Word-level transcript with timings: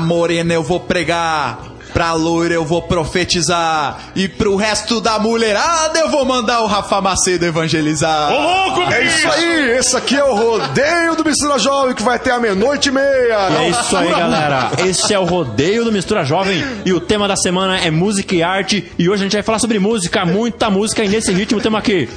morena 0.00 0.52
eu 0.52 0.62
vou 0.62 0.80
pregar, 0.80 1.58
pra 1.92 2.12
loira 2.12 2.54
eu 2.54 2.64
vou 2.64 2.82
profetizar, 2.82 3.98
e 4.14 4.28
pro 4.28 4.56
resto 4.56 5.00
da 5.00 5.18
mulherada 5.18 5.98
eu 5.98 6.08
vou 6.08 6.24
mandar 6.24 6.60
o 6.60 6.66
Rafa 6.66 7.00
Macedo 7.00 7.44
evangelizar. 7.44 8.32
Ô, 8.32 8.40
louco, 8.40 8.92
É 8.92 9.04
isso 9.04 9.28
aí, 9.30 9.70
esse 9.78 9.96
aqui 9.96 10.16
é 10.16 10.24
o 10.24 10.34
rodeio 10.34 11.14
do 11.16 11.24
Mistura 11.24 11.58
Jovem 11.58 11.94
que 11.94 12.02
vai 12.02 12.18
ter 12.18 12.30
a 12.30 12.40
meia-noite 12.40 12.88
e 12.88 12.92
meia. 12.92 13.48
É 13.60 13.68
isso 13.68 13.96
aí, 13.96 14.10
galera. 14.10 14.70
Esse 14.86 15.12
é 15.12 15.18
o 15.18 15.24
Rodeio 15.24 15.84
do 15.84 15.92
Mistura 15.92 16.24
Jovem 16.24 16.64
e 16.84 16.92
o 16.92 17.00
tema 17.00 17.28
da 17.28 17.36
semana 17.36 17.78
é 17.78 17.90
música 17.90 18.34
e 18.34 18.42
arte. 18.42 18.90
E 18.98 19.08
hoje 19.08 19.22
a 19.22 19.24
gente 19.24 19.34
vai 19.34 19.42
falar 19.42 19.58
sobre 19.58 19.78
música, 19.78 20.24
muita 20.24 20.70
música. 20.70 21.04
E 21.04 21.08
nesse 21.08 21.32
ritmo 21.32 21.60
temos 21.60 21.78
aqui 21.78 22.08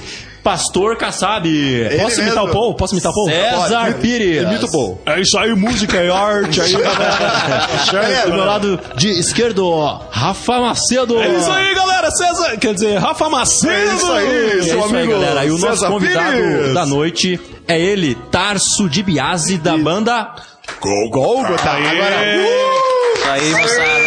Pastor 0.43 0.97
Kassab. 0.97 1.47
Posso 1.97 2.03
mesmo. 2.17 2.23
imitar 2.23 2.43
o 2.43 2.49
Paul? 2.51 2.75
Posso 2.75 2.93
imitar 2.93 3.11
o 3.11 3.15
Paul? 3.15 3.29
César 3.29 3.93
Pires. 4.01 4.43
Imita 4.43 4.65
o 4.65 4.71
Paul. 4.71 5.01
É 5.05 5.21
isso 5.21 5.37
aí, 5.37 5.55
música 5.55 6.03
e 6.03 6.11
arte 6.11 6.59
aí, 6.61 6.73
galera. 7.91 8.25
Do 8.27 8.33
meu 8.33 8.45
lado 8.45 8.79
de 8.95 9.09
esquerdo, 9.19 9.71
Rafa 10.11 10.59
Macedo. 10.59 11.21
É 11.21 11.27
isso 11.29 11.51
aí, 11.51 11.73
galera. 11.73 12.11
César, 12.11 12.57
quer 12.57 12.73
dizer, 12.73 12.97
Rafa 12.97 13.29
Macedo. 13.29 13.71
É 13.73 13.95
isso 13.95 14.11
aí, 14.11 14.27
É 14.27 14.49
seu 14.49 14.61
isso 14.61 14.73
aí, 14.75 14.83
amigo. 15.03 15.11
galera. 15.13 15.45
E 15.45 15.51
o 15.51 15.57
nosso 15.57 15.73
César 15.77 15.87
convidado 15.87 16.31
Pires. 16.31 16.73
da 16.73 16.85
noite 16.85 17.39
é 17.67 17.79
ele, 17.79 18.15
Tarso 18.29 18.89
de 18.89 19.01
Biase, 19.01 19.57
da 19.57 19.77
banda... 19.77 20.29
Golgota. 20.81 21.69
Agora, 21.71 22.35
Isso 22.35 23.27
aí, 23.29 23.51
moçada. 23.51 24.02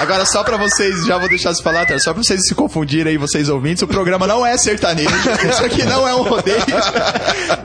Agora 0.00 0.24
só 0.24 0.42
pra 0.42 0.56
vocês, 0.56 1.06
já 1.06 1.18
vou 1.18 1.28
deixar 1.28 1.52
de 1.52 1.62
falar, 1.62 1.86
tá? 1.86 1.98
só 1.98 2.12
pra 2.12 2.22
vocês 2.22 2.40
se 2.46 2.54
confundirem 2.54 3.12
aí, 3.12 3.18
vocês 3.18 3.48
ouvintes, 3.48 3.82
o 3.82 3.88
programa 3.88 4.26
não 4.26 4.44
é 4.44 4.56
sertanejo, 4.56 5.10
isso 5.48 5.64
aqui 5.64 5.84
não 5.84 6.06
é 6.06 6.14
um 6.14 6.22
rodeio. 6.22 6.58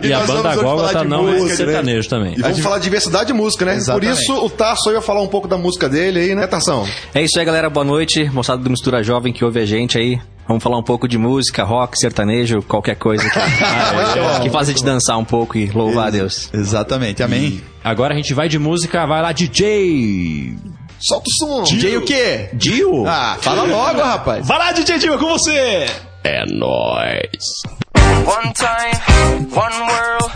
E, 0.02 0.14
a 0.14 0.20
nós 0.20 0.28
banda 0.28 0.42
vamos 0.42 0.46
hoje 0.46 0.56
falar 0.56 0.64
Gólgota 0.64 1.00
de 1.00 1.08
não 1.08 1.30
é 1.30 1.32
música, 1.32 1.50
né? 1.50 1.56
sertanejo 1.56 2.10
também. 2.10 2.34
E 2.38 2.42
vamos 2.42 2.60
falar 2.60 2.78
de 2.78 2.84
diversidade 2.84 3.28
de 3.28 3.34
música, 3.34 3.66
né? 3.66 3.76
Exatamente. 3.76 4.16
Por 4.16 4.22
isso 4.22 4.46
o 4.46 4.50
Tarso 4.50 4.92
vai 4.92 5.02
falar 5.02 5.22
um 5.22 5.28
pouco 5.28 5.48
da 5.48 5.58
música 5.58 5.88
dele 5.88 6.20
aí, 6.20 6.36
né, 6.36 6.48
Tarsão? 6.48 6.88
É 7.14 7.22
isso 7.22 7.40
aí, 7.40 7.46
galera. 7.46 7.70
Boa 7.70 7.86
noite. 7.86 8.30
Moçada 8.32 8.62
do 8.62 8.70
Mistura 8.70 9.04
Jovem 9.04 9.34
que 9.34 9.44
ouve 9.44 9.60
a 9.60 9.66
gente 9.66 9.98
aí. 9.98 10.20
Vamos 10.48 10.62
falar 10.62 10.78
um 10.78 10.84
pouco 10.84 11.08
de 11.08 11.18
música, 11.18 11.64
rock, 11.64 11.98
sertanejo, 11.98 12.62
qualquer 12.64 12.96
coisa 12.96 13.24
que, 13.24 13.40
que 14.44 14.50
faz 14.50 14.68
a 14.68 14.72
gente 14.72 14.84
dançar 14.84 15.18
um 15.18 15.24
pouco 15.24 15.58
e 15.58 15.68
louvar 15.68 16.08
a 16.08 16.10
Deus. 16.10 16.50
Exatamente, 16.54 17.24
amém. 17.24 17.62
Agora 17.82 18.14
a 18.14 18.18
gente 18.18 18.34
vai 18.34 18.50
de 18.50 18.60
música, 18.60 19.06
vai 19.06 19.22
lá, 19.22 19.32
DJ... 19.32 20.56
Solta 21.08 21.26
o 21.28 21.34
som. 21.34 21.64
DJ 21.64 21.98
o 21.98 22.06
quê? 22.06 22.50
Dio? 22.54 23.06
Ah, 23.06 23.38
fala 23.42 23.64
logo, 23.64 24.02
rapaz. 24.02 24.48
Vai 24.48 24.58
lá, 24.58 24.72
DJ 24.72 25.00
Diva, 25.00 25.18
com 25.18 25.28
você. 25.28 25.86
É 26.24 26.46
nóis. 26.46 27.44
One 28.26 28.54
time, 28.54 29.48
one 29.54 29.80
world, 29.82 30.32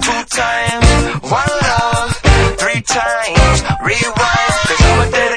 two 0.00 0.24
times, 0.30 0.86
one 1.24 1.52
love, 1.66 2.14
three 2.56 2.80
times, 2.82 3.62
rewind. 3.82 4.52
Cause 4.68 4.80
I'ma 4.84 5.04
dedicate 5.10 5.31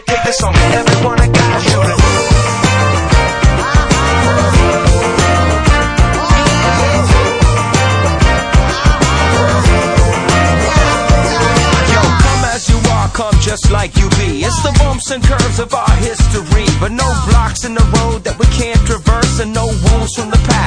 and 15.16 15.23
curves 15.23 15.59
of 15.59 15.73
our 15.73 15.95
history, 16.03 16.66
but 16.80 16.91
no 16.91 17.08
blocks 17.30 17.63
in 17.63 17.73
the 17.73 17.85
road 17.97 18.23
that 18.25 18.38
we 18.38 18.45
can't 18.47 18.80
traverse, 18.85 19.39
and 19.39 19.53
no 19.53 19.65
wounds 19.65 20.14
from 20.15 20.30
the 20.30 20.42
past 20.52 20.64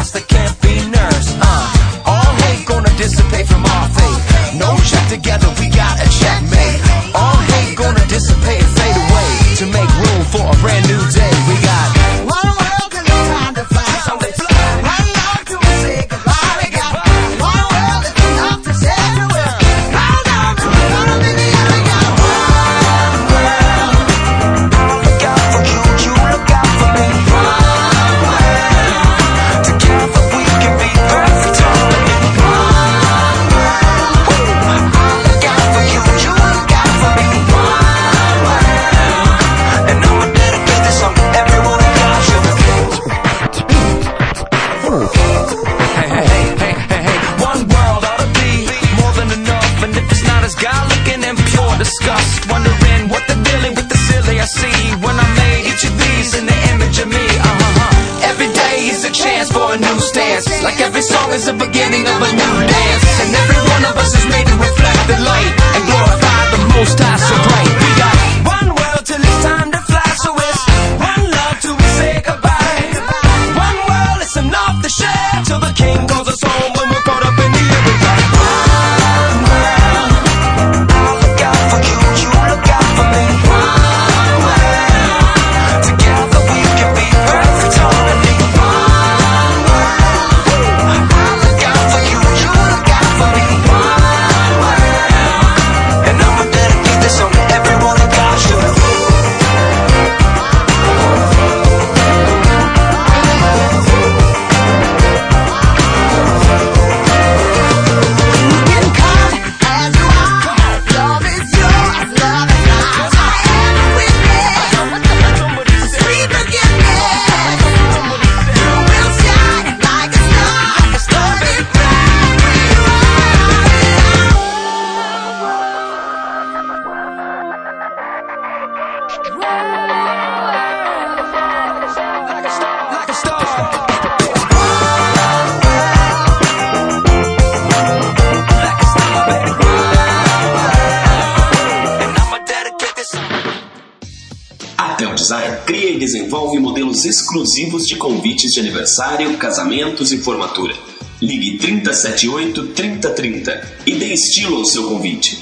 Cria 145.66 145.90
e 145.90 145.98
desenvolve 145.98 146.58
modelos 146.58 147.04
exclusivos 147.04 147.86
de 147.86 147.96
convites 147.96 148.52
de 148.52 148.60
aniversário, 148.60 149.36
casamentos 149.36 150.12
e 150.12 150.18
formatura. 150.18 150.74
Ligue 151.20 151.58
378 151.58 152.68
3030 152.68 153.68
e 153.86 153.94
dê 153.94 154.14
estilo 154.14 154.58
ao 154.58 154.64
seu 154.64 154.88
convite. 154.88 155.38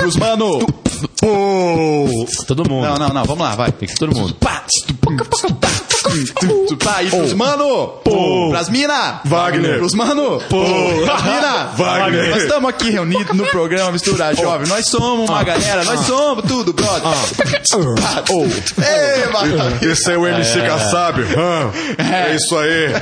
Pros 0.00 0.16
mano. 0.16 0.58
Todo 2.46 2.68
mundo. 2.68 2.86
Não, 2.86 2.96
não, 2.96 3.08
não, 3.10 3.24
vamos 3.24 3.44
lá, 3.44 3.54
vai. 3.54 3.70
Tem 3.70 3.86
que 3.86 3.92
ser 3.92 3.98
todo 3.98 4.16
mundo. 4.16 4.36
Tá, 6.78 7.02
e 7.02 7.10
pros 7.10 7.32
mano? 7.34 7.94
Pras 8.50 8.68
mina? 8.68 9.20
Wagner. 9.24 9.78
Pros 9.78 9.94
mano? 9.94 10.40
Pras 10.48 11.22
mina? 11.24 11.70
Wagner. 11.76 12.30
Nós 12.30 12.42
estamos 12.42 12.68
aqui 12.70 12.90
reunidos 12.90 13.36
no 13.36 13.46
programa 13.46 13.92
Mistura 13.92 14.34
Jovem. 14.34 14.66
Nós 14.68 14.86
somos 14.86 15.28
uma 15.28 15.42
galera, 15.42 15.84
nós 15.84 16.00
somos 16.00 16.44
tudo, 16.46 16.72
brother. 16.72 17.02
Ei, 18.78 19.26
Batalha. 19.32 19.78
Esse 19.82 20.12
é 20.12 20.18
o 20.18 20.26
MC 20.26 20.60
Kassab. 20.62 21.20
Hã? 21.22 21.70
É 21.98 22.34
isso 22.34 22.56
aí. 22.56 22.94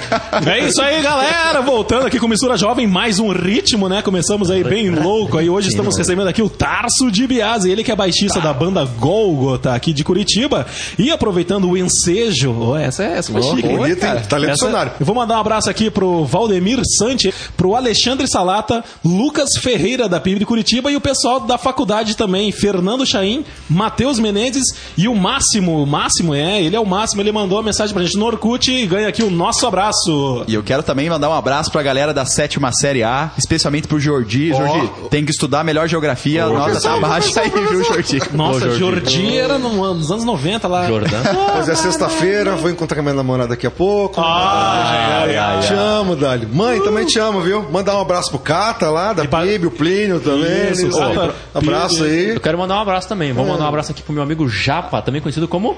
É 0.46 0.66
isso 0.66 0.80
aí, 0.82 1.02
galera. 1.02 1.60
Voltando 1.62 2.06
aqui 2.06 2.18
com 2.18 2.28
Mistura 2.28 2.56
Jovem, 2.56 2.86
mais 2.86 3.18
um 3.18 3.30
ritmo, 3.32 3.88
né? 3.88 4.02
Começamos 4.02 4.50
aí 4.50 4.62
bem 4.64 4.90
louco. 4.90 5.38
Aí 5.38 5.48
hoje 5.48 5.68
estamos 5.68 5.96
recebendo 5.96 6.28
aqui 6.28 6.42
o 6.42 6.48
Tarso 6.48 7.10
de 7.10 7.26
Biase, 7.26 7.70
ele 7.70 7.82
que 7.84 7.90
é 7.92 7.96
baixista 7.96 8.40
da 8.40 8.52
banda 8.52 8.84
Golgota 8.84 9.74
aqui 9.74 9.92
de 9.92 10.04
Curitiba. 10.04 10.66
E 10.98 11.10
aproveitando 11.10 11.68
o 11.70 11.76
ensejo, 11.76 12.54
oh, 12.58 12.76
essa, 12.76 13.02
é- 13.04 13.07
essa 13.16 13.32
foi 13.32 13.42
chique. 13.42 13.66
hein? 13.66 13.96
Tá 14.28 14.36
lendo 14.36 14.50
Essa- 14.50 14.52
dicionário. 14.64 14.92
Eu 14.98 15.06
vou 15.06 15.14
mandar 15.14 15.36
um 15.36 15.40
abraço 15.40 15.68
aqui 15.70 15.90
pro 15.90 16.24
Valdemir 16.24 16.80
Sante, 16.98 17.32
pro 17.56 17.74
Alexandre 17.74 18.26
Salata, 18.28 18.84
Lucas 19.04 19.50
Ferreira 19.60 20.08
da 20.08 20.20
PIB 20.20 20.38
de 20.40 20.46
Curitiba 20.46 20.90
e 20.90 20.96
o 20.96 21.00
pessoal 21.00 21.40
da 21.40 21.56
faculdade 21.58 22.16
também, 22.16 22.50
Fernando 22.52 23.04
Chaim, 23.06 23.44
Matheus 23.68 24.18
Menezes 24.18 24.64
e 24.96 25.08
o 25.08 25.14
Máximo. 25.14 25.82
O 25.82 25.86
Máximo, 25.86 26.34
é, 26.34 26.62
ele 26.62 26.76
é 26.76 26.80
o 26.80 26.86
Máximo, 26.86 27.22
ele 27.22 27.32
mandou 27.32 27.58
uma 27.58 27.64
mensagem 27.64 27.94
pra 27.94 28.02
gente 28.02 28.16
no 28.16 28.26
Orkut 28.26 28.70
e 28.70 28.86
ganha 28.86 29.08
aqui 29.08 29.22
o 29.22 29.30
nosso 29.30 29.66
abraço. 29.66 30.44
E 30.46 30.54
eu 30.54 30.62
quero 30.62 30.82
também 30.82 31.08
mandar 31.08 31.28
um 31.30 31.34
abraço 31.34 31.70
pra 31.70 31.82
galera 31.82 32.12
da 32.12 32.24
sétima 32.24 32.70
série 32.72 33.02
A, 33.02 33.30
especialmente 33.38 33.86
pro 33.88 33.98
Jordi. 34.00 34.48
Jordi, 34.48 34.90
tem 35.10 35.24
que 35.24 35.30
estudar 35.30 35.64
melhor 35.64 35.88
geografia, 35.88 36.44
a 36.44 36.48
nota 36.48 36.80
tá 36.80 36.96
baixa 36.98 37.40
aí, 37.40 37.50
viu, 37.50 37.84
Jordi? 37.84 38.18
Nossa, 38.32 38.70
Jordi 38.70 39.36
era 39.36 39.58
no- 39.58 39.94
nos 39.94 40.10
anos 40.10 40.24
90 40.24 40.68
lá. 40.68 40.86
Jordão. 40.86 41.20
Pois 41.54 41.68
é, 41.68 41.74
sexta-feira, 41.74 42.56
vou 42.56 42.70
encontrar 42.70 42.97
com 42.98 43.00
a 43.00 43.04
minha 43.04 43.14
namorada 43.14 43.50
daqui 43.50 43.66
a 43.66 43.70
pouco. 43.70 44.20
Ai, 44.20 45.30
ai, 45.30 45.36
ai, 45.36 45.60
te 45.60 45.72
amo, 45.72 46.16
Dali. 46.16 46.46
Mãe, 46.46 46.80
também 46.82 47.06
te 47.06 47.18
amo, 47.18 47.40
viu? 47.40 47.62
Mandar 47.70 47.96
um 47.96 48.00
abraço 48.00 48.30
pro 48.30 48.38
Cata 48.38 48.90
lá, 48.90 49.12
da 49.12 49.24
pra- 49.24 49.42
PIB, 49.42 49.66
o 49.66 49.70
Plínio 49.70 50.20
também. 50.20 50.72
Isso, 50.72 50.90
Cata, 50.90 51.34
abraço 51.54 52.04
aí. 52.04 52.30
Eu 52.30 52.40
quero 52.40 52.58
mandar 52.58 52.76
um 52.76 52.80
abraço 52.80 53.08
também. 53.08 53.32
Vou 53.32 53.46
mandar 53.46 53.64
um 53.64 53.68
abraço 53.68 53.92
aqui 53.92 54.02
pro 54.02 54.12
meu 54.12 54.22
amigo 54.22 54.48
Japa, 54.48 55.00
também 55.02 55.20
conhecido 55.20 55.46
como 55.46 55.76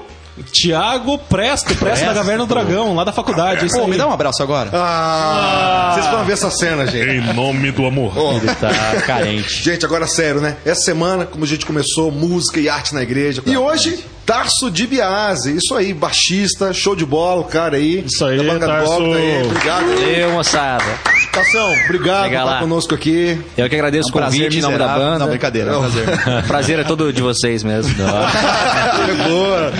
Tiago 0.51 1.17
Presto, 1.17 1.75
Presto 1.75 2.05
da 2.05 2.13
Caverna 2.13 2.45
do 2.45 2.53
Dragão, 2.53 2.95
lá 2.95 3.03
da 3.03 3.11
faculdade. 3.11 3.65
Isso 3.65 3.75
Pô, 3.77 3.83
aí. 3.83 3.89
me 3.91 3.97
dá 3.97 4.07
um 4.07 4.11
abraço 4.13 4.41
agora. 4.41 4.69
Ah, 4.73 5.91
vocês 5.93 6.07
vão 6.07 6.23
ver 6.23 6.33
essa 6.33 6.49
cena, 6.49 6.85
gente. 6.87 7.09
Em 7.09 7.33
nome 7.33 7.71
do 7.71 7.85
amor. 7.85 8.13
ele 8.35 8.47
tá 8.55 8.69
carente. 9.05 9.63
Gente, 9.63 9.85
agora 9.85 10.07
sério, 10.07 10.41
né? 10.41 10.55
Essa 10.65 10.81
semana, 10.81 11.25
como 11.25 11.43
a 11.43 11.47
gente 11.47 11.65
começou, 11.65 12.11
música 12.11 12.59
e 12.59 12.69
arte 12.69 12.93
na 12.93 13.01
igreja. 13.03 13.41
E 13.45 13.57
hoje, 13.57 14.03
Tarso 14.25 14.69
de 14.71 14.87
Biase. 14.87 15.57
Isso 15.57 15.75
aí, 15.75 15.93
baixista, 15.93 16.71
show 16.73 16.95
de 16.95 17.05
bola, 17.05 17.41
o 17.41 17.45
cara 17.45 17.77
aí. 17.77 18.03
Isso 18.05 18.23
aí, 18.25 18.37
Da 18.37 18.43
banda 18.43 18.67
Tarso. 18.67 18.87
Golgota 18.93 19.17
aí. 19.17 19.43
Obrigado. 19.43 19.85
Valeu, 19.87 20.31
moçada. 20.31 20.85
Tação, 21.31 21.71
obrigado 21.85 21.87
por 21.87 21.93
Legal 22.23 22.27
estar 22.27 22.43
lá. 22.43 22.59
conosco 22.59 22.93
aqui. 22.93 23.39
Eu 23.57 23.69
que 23.69 23.75
agradeço 23.75 24.09
o 24.09 24.11
convite 24.11 24.57
em 24.57 24.61
nome 24.61 24.77
da 24.77 24.87
banda. 24.89 25.19
Não, 25.19 25.27
brincadeira, 25.29 25.71
é 25.71 25.77
um 25.77 25.79
prazer. 25.81 26.07
Prazer 26.47 26.79
é 26.79 26.83
todo 26.83 27.11
de 27.13 27.21
vocês 27.21 27.63
mesmo. 27.63 27.93
Boa. 27.95 29.71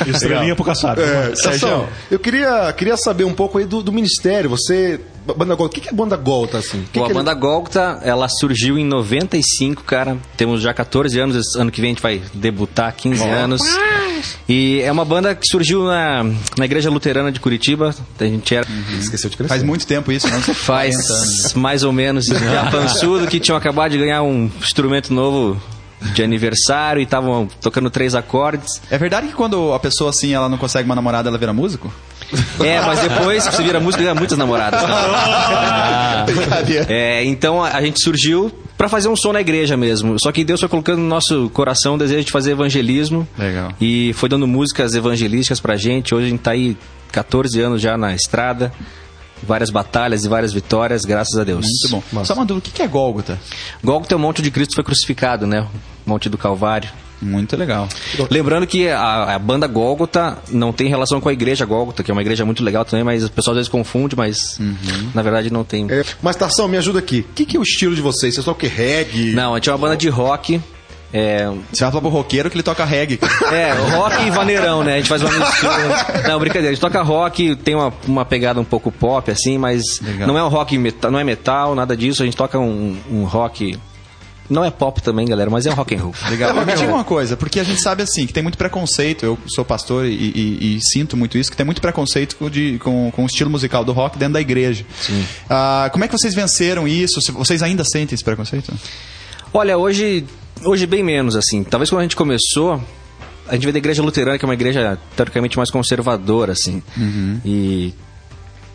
Estrelinha 0.06 0.54
pro 0.54 0.64
caçado. 0.64 1.00
É, 1.00 1.32
eu 2.10 2.18
queria, 2.18 2.72
queria 2.72 2.96
saber 2.96 3.24
um 3.24 3.34
pouco 3.34 3.58
aí 3.58 3.64
do, 3.64 3.82
do 3.82 3.92
ministério. 3.92 4.50
Você. 4.50 5.00
Banda 5.24 5.54
Golgota. 5.54 5.64
O 5.64 5.68
que 5.70 5.80
que 5.80 5.88
é 5.88 5.92
banda 5.92 6.16
Golgota, 6.16 6.58
assim? 6.58 6.84
Que 6.92 6.98
Bom, 6.98 7.06
que 7.06 7.12
a 7.12 7.14
banda 7.14 7.32
Golgota, 7.32 7.98
ela 8.02 8.28
surgiu 8.28 8.78
em 8.78 8.84
95, 8.84 9.82
cara. 9.82 10.18
Temos 10.36 10.60
já 10.60 10.74
14 10.74 11.18
anos, 11.18 11.36
esse 11.36 11.58
ano 11.58 11.70
que 11.70 11.80
vem 11.80 11.90
a 11.90 11.94
gente 11.94 12.02
vai 12.02 12.20
debutar 12.34 12.94
15 12.94 13.24
anos. 13.24 13.62
E 14.46 14.82
é 14.82 14.92
uma 14.92 15.04
banda 15.04 15.34
que 15.34 15.46
surgiu 15.50 15.84
na, 15.84 16.24
na 16.58 16.64
Igreja 16.66 16.90
Luterana 16.90 17.32
de 17.32 17.40
Curitiba. 17.40 17.94
A 18.20 18.24
gente 18.24 18.54
era 18.54 18.66
Esqueceu 18.98 19.30
de 19.30 19.36
crescer. 19.38 19.48
Faz 19.48 19.62
muito 19.62 19.86
tempo 19.86 20.12
isso, 20.12 20.28
né? 20.28 20.40
faz 20.40 21.54
mais 21.54 21.82
ou 21.82 21.92
menos 21.92 22.26
já 22.28 22.70
pançudo 22.70 23.26
que 23.26 23.40
tinham 23.40 23.56
acabado 23.56 23.92
de 23.92 23.98
ganhar 23.98 24.22
um 24.22 24.50
instrumento 24.60 25.12
novo 25.12 25.60
de 26.12 26.22
aniversário 26.22 27.00
e 27.00 27.04
estavam 27.04 27.48
tocando 27.60 27.90
três 27.90 28.14
acordes. 28.14 28.80
É 28.90 28.98
verdade 28.98 29.28
que 29.28 29.34
quando 29.34 29.72
a 29.72 29.78
pessoa 29.78 30.10
assim, 30.10 30.34
ela 30.34 30.48
não 30.48 30.58
consegue 30.58 30.86
uma 30.86 30.94
namorada, 30.94 31.28
ela 31.28 31.38
vira 31.38 31.52
músico? 31.52 31.92
É, 32.60 32.80
mas 32.80 33.00
depois 33.00 33.46
que 33.46 33.54
você 33.54 33.62
vira 33.62 33.78
música, 33.78 34.02
ganha 34.02 34.14
muitas 34.14 34.36
namoradas. 34.36 34.80
Brincadeira. 36.26 36.86
É, 36.88 37.22
então 37.24 37.62
a 37.62 37.74
a 37.74 37.82
gente 37.82 38.02
surgiu 38.02 38.52
pra 38.78 38.88
fazer 38.88 39.08
um 39.08 39.16
som 39.16 39.32
na 39.32 39.40
igreja 39.40 39.76
mesmo. 39.76 40.16
Só 40.20 40.30
que 40.30 40.44
Deus 40.44 40.60
foi 40.60 40.68
colocando 40.68 41.00
no 41.00 41.08
nosso 41.08 41.50
coração 41.50 41.96
o 41.96 41.98
desejo 41.98 42.24
de 42.24 42.32
fazer 42.32 42.52
evangelismo. 42.52 43.26
Legal. 43.36 43.72
E 43.80 44.12
foi 44.14 44.28
dando 44.28 44.46
músicas 44.46 44.94
evangelísticas 44.94 45.60
pra 45.60 45.76
gente. 45.76 46.14
Hoje 46.14 46.26
a 46.26 46.30
gente 46.30 46.40
tá 46.40 46.52
aí 46.52 46.76
14 47.10 47.60
anos 47.60 47.82
já 47.82 47.96
na 47.96 48.14
estrada. 48.14 48.72
Várias 49.42 49.70
batalhas 49.70 50.24
e 50.24 50.28
várias 50.28 50.52
vitórias, 50.52 51.02
graças 51.02 51.38
a 51.38 51.44
Deus. 51.44 51.66
Muito 51.66 52.02
bom. 52.12 52.24
Só 52.24 52.34
uma 52.34 52.46
dúvida, 52.46 52.68
o 52.68 52.72
que 52.72 52.82
é 52.82 52.86
Gólgota? 52.86 53.38
Gólgota 53.82 54.14
é 54.14 54.16
o 54.16 54.20
monte 54.20 54.40
de 54.40 54.50
Cristo 54.50 54.70
que 54.70 54.76
foi 54.76 54.84
crucificado, 54.84 55.46
né? 55.46 55.66
O 56.06 56.10
monte 56.10 56.28
do 56.28 56.38
Calvário. 56.38 56.88
Muito 57.20 57.56
legal. 57.56 57.88
Lembrando 58.30 58.66
que 58.66 58.88
a, 58.88 59.34
a 59.34 59.38
banda 59.38 59.66
Gólgota 59.66 60.38
não 60.50 60.72
tem 60.72 60.88
relação 60.88 61.20
com 61.20 61.28
a 61.28 61.32
igreja 61.32 61.64
Gólgota, 61.64 62.02
que 62.02 62.10
é 62.10 62.14
uma 62.14 62.20
igreja 62.20 62.44
muito 62.44 62.62
legal 62.62 62.84
também, 62.84 63.04
mas 63.04 63.24
o 63.24 63.30
pessoal 63.30 63.52
às 63.52 63.58
vezes 63.58 63.68
confunde, 63.68 64.14
mas 64.14 64.58
na 65.14 65.22
verdade 65.22 65.50
não 65.50 65.64
tem. 65.64 65.90
É, 65.90 66.04
mas, 66.22 66.36
Tação, 66.36 66.68
me 66.68 66.76
ajuda 66.76 66.98
aqui. 66.98 67.20
O 67.20 67.32
que, 67.34 67.46
que 67.46 67.56
é 67.56 67.60
o 67.60 67.62
estilo 67.62 67.94
de 67.94 68.02
vocês? 68.02 68.34
Vocês 68.34 68.56
que? 68.56 68.66
Reggae? 68.66 69.32
Não, 69.32 69.54
a 69.54 69.56
gente 69.56 69.70
é 69.70 69.72
uma 69.72 69.78
banda 69.78 69.96
de 69.96 70.08
rock. 70.08 70.60
É, 71.16 71.46
Você 71.72 71.84
vai 71.84 71.90
falar 71.92 72.00
pro 72.00 72.10
roqueiro 72.10 72.50
que 72.50 72.56
ele 72.56 72.62
toca 72.64 72.84
reggae. 72.84 73.16
cara. 73.18 73.32
É, 73.54 73.72
rock 73.72 74.26
e 74.26 74.30
vaneirão, 74.30 74.82
né? 74.82 74.94
A 74.94 74.96
gente 74.96 75.08
faz 75.08 75.22
uma 75.22 75.30
mistura. 75.30 76.28
Não, 76.28 76.40
brincadeira. 76.40 76.70
A 76.70 76.72
gente 76.72 76.80
toca 76.80 77.00
rock, 77.02 77.54
tem 77.54 77.76
uma, 77.76 77.92
uma 78.08 78.24
pegada 78.24 78.60
um 78.60 78.64
pouco 78.64 78.90
pop, 78.90 79.30
assim, 79.30 79.56
mas 79.56 80.00
Legal. 80.00 80.26
não 80.26 80.36
é 80.36 80.42
um 80.42 80.48
rock 80.48 80.76
metal, 80.76 81.12
não 81.12 81.18
é 81.20 81.22
metal, 81.24 81.74
nada 81.76 81.96
disso. 81.96 82.22
A 82.22 82.24
gente 82.24 82.36
toca 82.36 82.58
um, 82.58 82.96
um 83.08 83.22
rock. 83.24 83.78
Não 84.50 84.62
é 84.64 84.70
pop 84.70 85.00
também, 85.00 85.24
galera, 85.26 85.48
mas 85.48 85.64
é 85.66 85.70
um 85.70 85.74
rock 85.74 85.94
and 85.94 86.00
roll. 86.02 86.14
Legal. 86.28 86.52
Me 86.66 86.74
diga 86.74 86.92
uma 86.92 87.04
coisa, 87.04 87.36
porque 87.36 87.60
a 87.60 87.64
gente 87.64 87.80
sabe 87.80 88.02
assim 88.02 88.26
que 88.26 88.32
tem 88.32 88.42
muito 88.42 88.58
preconceito. 88.58 89.24
Eu 89.24 89.38
sou 89.46 89.64
pastor 89.64 90.04
e, 90.06 90.10
e- 90.12 90.76
e 90.76 90.80
sinto 90.82 91.16
muito 91.16 91.38
isso, 91.38 91.48
que 91.50 91.56
tem 91.56 91.64
muito 91.64 91.80
preconceito 91.80 92.36
com, 92.36 92.50
de- 92.50 92.78
com- 92.82 93.10
com 93.12 93.22
o 93.22 93.26
estilo 93.26 93.48
musical 93.50 93.84
do 93.84 93.92
rock 93.92 94.18
dentro 94.18 94.34
da 94.34 94.40
igreja. 94.40 94.84
Sim. 95.00 95.24
Ah, 95.48 95.88
como 95.92 96.04
é 96.04 96.08
que 96.08 96.12
vocês 96.18 96.34
venceram 96.34 96.86
isso? 96.88 97.20
Vocês 97.32 97.62
ainda 97.62 97.84
sentem 97.84 98.14
esse 98.16 98.24
preconceito? 98.24 98.70
Olha, 99.52 99.78
hoje, 99.78 100.26
hoje 100.62 100.86
bem 100.86 101.02
menos, 101.02 101.36
assim. 101.36 101.64
Talvez 101.64 101.90
quando 101.90 102.00
a 102.00 102.04
gente 102.04 102.16
começou, 102.16 102.80
a 103.48 103.54
gente 103.54 103.62
veio 103.62 103.72
da 103.72 103.78
igreja 103.78 104.02
luterana, 104.02 104.38
que 104.38 104.44
é 104.44 104.48
uma 104.48 104.54
igreja 104.54 104.98
teoricamente 105.16 105.56
mais 105.56 105.70
conservadora, 105.70 106.52
assim. 106.52 106.82
E 107.44 107.94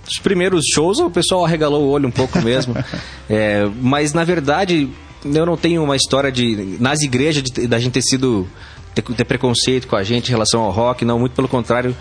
os 0.08 0.18
primeiros 0.20 0.66
shows 0.74 1.00
o 1.00 1.10
pessoal 1.10 1.46
arregalou 1.46 1.86
o 1.86 1.90
olho 1.90 2.08
um 2.08 2.12
pouco 2.12 2.40
mesmo. 2.42 2.76
É, 3.32 3.70
mas 3.80 4.12
na 4.12 4.24
verdade, 4.24 4.90
eu 5.24 5.46
não 5.46 5.56
tenho 5.56 5.84
uma 5.84 5.96
história 5.96 6.32
de. 6.32 6.78
Nas 6.80 7.02
igrejas, 7.02 7.44
de, 7.44 7.68
da 7.68 7.78
gente 7.78 7.94
ter 7.94 8.02
sido. 8.02 8.48
Ter, 8.96 9.04
ter 9.04 9.24
preconceito 9.24 9.88
com 9.88 9.96
a 9.96 10.02
gente 10.02 10.30
em 10.30 10.32
relação 10.32 10.62
ao 10.62 10.72
rock, 10.72 11.06
não, 11.06 11.20
muito 11.20 11.34
pelo 11.34 11.48
contrário. 11.48 11.96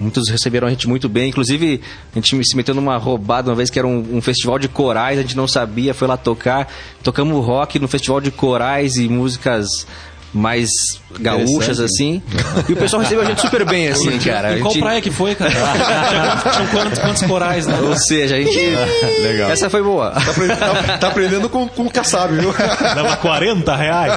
Muitos 0.00 0.30
receberam 0.30 0.66
a 0.66 0.70
gente 0.70 0.88
muito 0.88 1.08
bem. 1.08 1.28
Inclusive, 1.28 1.80
a 2.12 2.14
gente 2.18 2.42
se 2.44 2.56
meteu 2.56 2.74
numa 2.74 2.96
roubada 2.96 3.50
uma 3.50 3.56
vez 3.56 3.68
que 3.68 3.78
era 3.78 3.86
um, 3.86 4.16
um 4.16 4.22
festival 4.22 4.58
de 4.58 4.66
corais, 4.66 5.18
a 5.18 5.22
gente 5.22 5.36
não 5.36 5.46
sabia, 5.46 5.92
foi 5.92 6.08
lá 6.08 6.16
tocar. 6.16 6.66
Tocamos 7.02 7.44
rock 7.44 7.78
no 7.78 7.86
festival 7.86 8.20
de 8.20 8.30
corais 8.30 8.96
e 8.96 9.08
músicas 9.08 9.86
mais 10.32 10.70
gaúchas, 11.18 11.80
assim. 11.80 12.22
E 12.68 12.72
o 12.72 12.76
pessoal 12.76 13.02
recebeu 13.02 13.22
a 13.24 13.26
gente 13.26 13.40
super 13.40 13.64
bem, 13.64 13.88
assim, 13.88 14.16
cara. 14.20 14.56
Em 14.56 14.60
qual 14.62 14.72
gente- 14.72 14.80
praia 14.82 15.00
que 15.02 15.10
foi, 15.10 15.34
cara? 15.34 15.50
Tinha 15.50 16.66
quantos- 16.68 16.98
quantos, 17.00 17.22
corais, 17.22 17.66
né? 17.66 17.78
Ou 17.82 17.96
seja, 17.96 18.36
a 18.36 18.38
gente. 18.40 18.56
Legal. 19.22 19.50
Essa 19.50 19.68
foi 19.68 19.82
boa. 19.82 20.12
Tá, 20.12 20.98
tá 20.98 21.08
aprendendo 21.08 21.48
com, 21.48 21.66
com 21.68 21.82
o 21.82 21.90
Kassab, 21.90 22.32
viu? 22.34 22.52
Dava 22.94 23.16
40 23.16 23.74
reais. 23.76 24.14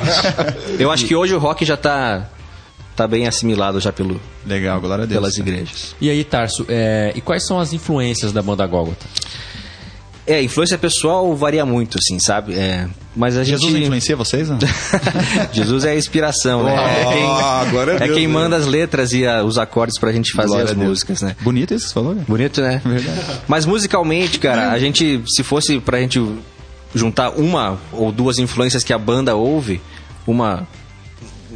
Eu 0.80 0.92
acho 0.92 1.06
que 1.06 1.16
hoje 1.16 1.34
o 1.34 1.40
rock 1.40 1.66
já 1.66 1.76
tá. 1.76 2.28
Tá 2.96 3.08
bem 3.08 3.28
assimilado 3.28 3.80
já 3.80 3.92
pelo, 3.92 4.22
Legal, 4.46 4.80
glória 4.80 5.04
a 5.04 5.08
Deus. 5.08 5.20
pelas 5.20 5.38
igrejas. 5.38 5.96
E 6.00 6.10
aí, 6.12 6.24
Tarso, 6.24 6.64
é, 6.70 7.12
e 7.16 7.22
quais 7.22 7.46
são 7.46 7.60
as 7.60 7.74
influências 7.74 8.32
da 8.32 8.42
banda 8.42 8.66
Gólgota? 8.68 9.06
É, 10.26 10.42
influência 10.42 10.78
pessoal 10.78 11.36
varia 11.36 11.66
muito, 11.66 11.98
assim, 11.98 12.18
sabe? 12.18 12.54
É, 12.54 12.88
mas 13.16 13.36
a 13.36 13.44
gente. 13.44 13.60
Jesus 13.60 13.82
influencia 13.82 14.16
vocês? 14.16 14.48
Não? 14.50 14.58
Jesus 15.52 15.84
é 15.84 15.92
a 15.92 15.96
inspiração, 15.98 16.64
né? 16.64 16.74
É 16.76 17.04
quem, 17.14 17.24
a 17.26 17.66
é 17.96 18.00
Deus, 18.06 18.18
quem 18.18 18.28
né? 18.28 18.34
manda 18.34 18.56
as 18.56 18.66
letras 18.66 19.12
e 19.12 19.26
a- 19.28 19.44
os 19.44 19.58
acordes 19.58 20.00
pra 20.00 20.12
gente 20.14 20.32
fazer 20.32 20.48
Glória 20.50 20.66
as 20.66 20.72
a 20.72 20.76
músicas, 20.76 21.22
né? 21.22 21.36
Bonito 21.42 21.74
isso 21.74 21.94
falou, 21.94 22.16
né? 22.16 22.24
Bonito, 22.28 22.62
né? 22.62 22.82
Mas 23.50 23.66
musicalmente, 23.66 24.40
cara, 24.40 24.72
a 24.72 24.80
gente, 24.80 25.22
se 25.28 25.44
fosse 25.44 25.80
pra 25.82 26.00
gente 26.00 26.22
juntar 26.96 27.32
uma 27.32 27.78
ou 27.92 28.10
duas 28.12 28.38
influências 28.38 28.82
que 28.84 28.94
a 28.94 28.98
banda 28.98 29.36
ouve, 29.36 29.82
uma 30.26 30.66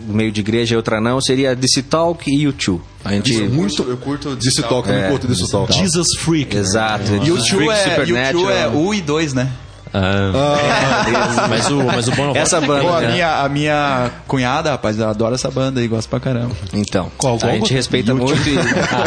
meio 0.08 0.32
de 0.32 0.40
igreja 0.42 0.74
e 0.74 0.78
outra 0.78 1.00
não, 1.02 1.20
seria 1.22 1.56
DC 1.56 1.84
Talk 1.84 2.24
e 2.30 2.46
U2. 2.46 2.80
A 3.06 3.12
gente. 3.14 3.34
Muito, 3.44 3.84
eu 3.84 3.98
curto 3.98 4.36
Disse 4.36 4.62
Talk, 4.64 4.90
eu 4.90 5.02
não 5.02 5.10
curto 5.10 5.28
Disse 5.28 5.50
Talk. 5.52 5.72
Jesus 5.74 6.08
Freak. 6.20 6.56
Exato. 6.56 7.04
E 7.24 7.32
o 7.32 7.38
Freak 7.38 7.66
2 7.66 7.78
é, 7.80 7.90
Supernatural. 7.90 8.46
U2 8.46 8.52
é 8.52 8.68
U 8.68 8.94
e 8.94 9.02
2, 9.02 9.34
né? 9.34 9.52
Ah, 9.94 11.48
mas, 11.50 11.70
o, 11.70 11.78
mas 11.84 12.08
o 12.08 12.12
Bono 12.12 12.36
Essa 12.38 12.60
banda. 12.60 12.82
Pô, 12.84 12.94
a, 12.94 13.02
né? 13.02 13.12
minha, 13.14 13.42
a 13.44 13.50
minha 13.50 14.12
cunhada, 14.28 14.72
rapaz, 14.72 15.00
ela 15.00 15.12
adora 15.12 15.36
essa 15.36 15.50
banda 15.50 15.80
aí, 15.80 15.88
gosta 15.88 16.10
pra 16.10 16.20
caramba. 16.20 16.56
Então, 16.74 17.10
Qual, 17.18 17.36
a 17.36 17.40
qual? 17.40 17.52
gente 17.54 17.74
respeita 17.74 18.14
muito 18.14 18.34
e... 18.48 18.58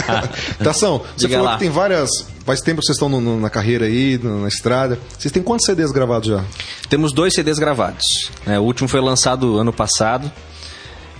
Tação, 0.65 0.99
você 1.17 1.27
Diga 1.27 1.35
falou 1.35 1.47
lá. 1.47 1.53
que 1.55 1.61
tem 1.61 1.71
várias. 1.71 2.11
Faz 2.45 2.61
tempo 2.61 2.81
que 2.81 2.87
vocês 2.87 2.97
estão 2.97 3.09
no- 3.09 3.21
no- 3.21 3.39
na 3.41 3.51
carreira 3.51 3.85
aí, 3.87 4.19
no- 4.23 4.43
na 4.43 4.49
estrada. 4.49 4.99
Vocês 5.19 5.31
têm 5.31 5.43
quantos 5.43 5.67
CDs 5.67 5.93
gravados 5.93 6.29
já? 6.31 6.43
Temos 6.89 7.13
dois 7.13 7.35
CDs 7.35 7.59
gravados. 7.59 8.31
né? 8.47 8.59
o 8.59 8.63
último 8.63 8.89
foi 8.89 9.01
lançado 9.01 9.59
ano 9.59 9.73
passado. 9.73 10.31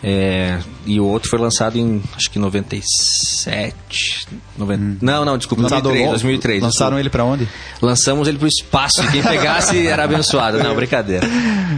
É, 0.03 0.59
e 0.87 0.99
o 0.99 1.05
outro 1.07 1.29
foi 1.29 1.39
lançado 1.39 1.77
em, 1.79 2.03
acho 2.17 2.31
que 2.31 2.39
97. 2.39 3.75
90, 4.57 5.05
Não, 5.05 5.25
não, 5.25 5.37
desculpa, 5.39 5.63
2003. 5.63 6.09
2003 6.11 6.63
Lançaram 6.63 6.97
desculpa. 6.97 7.01
ele 7.01 7.11
pra 7.11 7.25
onde? 7.25 7.49
Lançamos 7.83 8.29
ele 8.29 8.39
pro 8.39 8.49
espaço. 8.49 9.03
e 9.03 9.09
Quem 9.11 9.23
pegasse 9.23 9.85
era 9.87 10.05
abençoado. 10.05 10.59
Não, 10.63 10.75
brincadeira. 10.75 11.27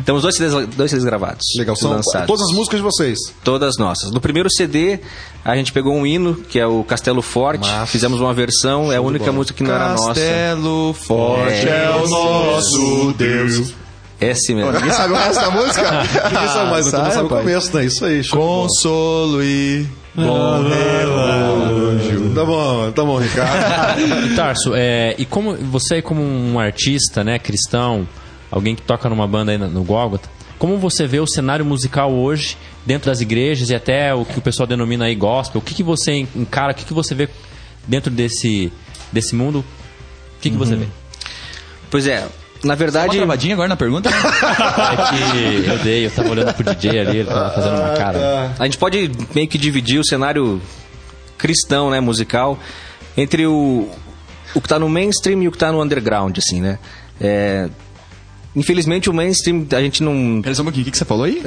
Temos 0.04 0.22
dois 0.22 0.36
CDs, 0.36 0.52
dois 0.76 0.90
CDs 0.90 1.04
gravados. 1.04 1.44
Legal, 1.56 1.76
são 1.76 1.90
lançados. 1.90 2.26
todas 2.26 2.42
as 2.48 2.52
músicas 2.56 2.78
de 2.80 2.84
vocês. 2.84 3.18
Todas 3.44 3.76
nossas. 3.78 4.10
No 4.10 4.20
primeiro 4.20 4.48
CD, 4.50 4.98
a 5.44 5.56
gente 5.56 5.72
pegou 5.72 5.94
um 5.94 6.06
hino, 6.06 6.34
que 6.34 6.58
é 6.58 6.66
o 6.66 6.82
Castelo 6.84 7.22
Forte. 7.22 7.68
Massa. 7.68 7.86
Fizemos 7.86 8.20
uma 8.20 8.32
versão, 8.34 8.92
é 8.92 8.96
a 8.96 9.00
única 9.00 9.30
música 9.32 9.56
que 9.56 9.62
não 9.62 9.72
era 9.74 9.90
nossa. 9.90 10.08
Castelo 10.08 10.92
forte 10.94 11.68
É. 11.68 11.84
é, 11.86 11.90
o 11.90 12.08
nosso 12.08 13.14
Deus. 13.16 13.74
Esse 14.22 14.54
mesmo. 14.54 14.72
Ninguém 14.72 14.92
sabe 14.92 15.12
o 15.12 15.16
resto 15.16 15.40
da 15.40 15.50
música? 15.50 15.90
Ninguém 16.30 16.48
sabe 16.48 16.70
mais, 16.70 16.86
então 16.86 17.00
sabe, 17.00 17.14
sabe 17.14 17.26
o 17.26 17.28
rapaz. 17.28 17.40
começo, 17.42 17.76
né? 17.76 17.84
Isso 17.84 18.04
aí. 18.04 18.28
Consolo 18.28 19.42
e 19.42 19.86
bom 20.14 20.62
relógio. 20.62 22.34
Tá 22.34 22.44
bom, 22.44 22.92
tá 22.92 23.04
bom, 23.04 23.18
Ricardo. 23.18 24.36
Tarso, 24.36 24.72
é, 24.74 25.14
e 25.18 25.24
como 25.24 25.56
você 25.56 26.00
como 26.00 26.22
um 26.22 26.58
artista, 26.58 27.24
né, 27.24 27.38
cristão, 27.38 28.06
alguém 28.50 28.74
que 28.74 28.82
toca 28.82 29.08
numa 29.08 29.26
banda 29.26 29.52
aí 29.52 29.58
no, 29.58 29.82
Gólgota, 29.82 30.28
como 30.58 30.78
você 30.78 31.06
vê 31.06 31.18
o 31.18 31.26
cenário 31.26 31.64
musical 31.64 32.12
hoje 32.12 32.56
dentro 32.86 33.10
das 33.10 33.20
igrejas 33.20 33.70
e 33.70 33.74
até 33.74 34.14
o 34.14 34.24
que 34.24 34.38
o 34.38 34.42
pessoal 34.42 34.66
denomina 34.66 35.06
aí 35.06 35.14
gospel? 35.14 35.60
O 35.60 35.64
que, 35.64 35.74
que 35.74 35.82
você 35.82 36.12
encara, 36.36 36.72
o 36.72 36.74
que, 36.74 36.84
que 36.84 36.94
você 36.94 37.14
vê 37.14 37.28
dentro 37.86 38.10
desse, 38.10 38.72
desse 39.10 39.34
mundo? 39.34 39.58
O 39.58 40.40
que, 40.40 40.50
que 40.50 40.56
você 40.56 40.76
vê? 40.76 40.86
Pois 41.90 42.06
é, 42.06 42.26
na 42.62 42.72
Uma 42.72 42.76
verdade. 42.76 43.16
travadinha 43.16 43.54
agora 43.54 43.68
na 43.68 43.76
pergunta? 43.76 44.08
né? 44.10 44.16
É 44.22 45.62
que 45.62 45.68
eu 45.68 45.78
dei, 45.78 46.06
eu 46.06 46.10
tava 46.10 46.30
olhando 46.30 46.54
pro 46.54 46.74
DJ 46.74 47.00
ali, 47.00 47.18
ele 47.18 47.28
tava 47.28 47.50
fazendo 47.54 47.76
uma 47.78 47.90
cara. 47.96 48.52
A 48.58 48.64
gente 48.64 48.78
pode 48.78 49.10
meio 49.34 49.48
que 49.48 49.58
dividir 49.58 49.98
o 49.98 50.04
cenário 50.06 50.60
cristão, 51.38 51.90
né, 51.90 52.00
musical, 52.00 52.58
entre 53.16 53.46
o, 53.46 53.88
o 54.54 54.60
que 54.60 54.68
tá 54.68 54.78
no 54.78 54.88
mainstream 54.88 55.42
e 55.42 55.48
o 55.48 55.52
que 55.52 55.58
tá 55.58 55.72
no 55.72 55.82
underground, 55.82 56.36
assim, 56.38 56.60
né? 56.60 56.78
É, 57.20 57.68
infelizmente 58.54 59.08
o 59.08 59.12
mainstream 59.14 59.66
a 59.72 59.80
gente 59.80 60.02
não. 60.02 60.12
Um 60.12 60.42
pouquinho, 60.42 60.82
o 60.82 60.84
que, 60.84 60.90
que 60.90 60.98
você 60.98 61.04
falou 61.04 61.24
aí? 61.24 61.42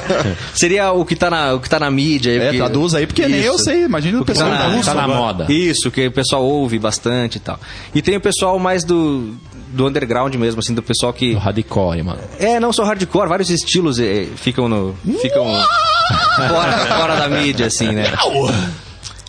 Seria 0.54 0.92
o 0.92 1.04
que 1.04 1.16
tá 1.16 1.30
na, 1.30 1.54
o 1.54 1.60
que 1.60 1.68
tá 1.68 1.78
na 1.78 1.90
mídia. 1.90 2.30
É, 2.32 2.50
que- 2.50 2.56
traduz 2.58 2.94
aí, 2.94 3.06
porque 3.06 3.26
nem 3.26 3.40
eu 3.40 3.54
Isso. 3.54 3.64
sei. 3.64 3.84
Imagina 3.84 4.18
o 4.18 4.22
O 4.22 4.24
que 4.24 4.32
pessoal 4.32 4.50
tá 4.50 4.68
na- 4.68 4.82
Tá 4.82 4.94
na 4.94 5.08
moda. 5.08 5.46
Isso, 5.52 5.90
que 5.90 6.06
o 6.06 6.12
pessoal 6.12 6.44
ouve 6.44 6.78
bastante 6.78 7.36
e 7.36 7.40
tal. 7.40 7.58
E 7.94 8.02
tem 8.02 8.16
o 8.16 8.20
pessoal 8.20 8.58
mais 8.58 8.84
do, 8.84 9.34
do 9.68 9.86
underground 9.86 10.34
mesmo, 10.34 10.60
assim, 10.60 10.74
do 10.74 10.82
pessoal 10.82 11.12
que. 11.12 11.34
O 11.34 11.38
hardcore, 11.38 12.02
mano. 12.02 12.20
É, 12.38 12.58
não 12.60 12.72
só 12.72 12.84
hardcore, 12.84 13.28
vários 13.28 13.50
estilos 13.50 13.98
eh, 13.98 14.26
ficam 14.36 14.68
no. 14.68 14.94
ficam 15.20 15.44
fora, 16.48 16.72
fora 16.72 17.16
da 17.16 17.28
mídia, 17.28 17.66
assim, 17.66 17.88
né? 17.88 18.04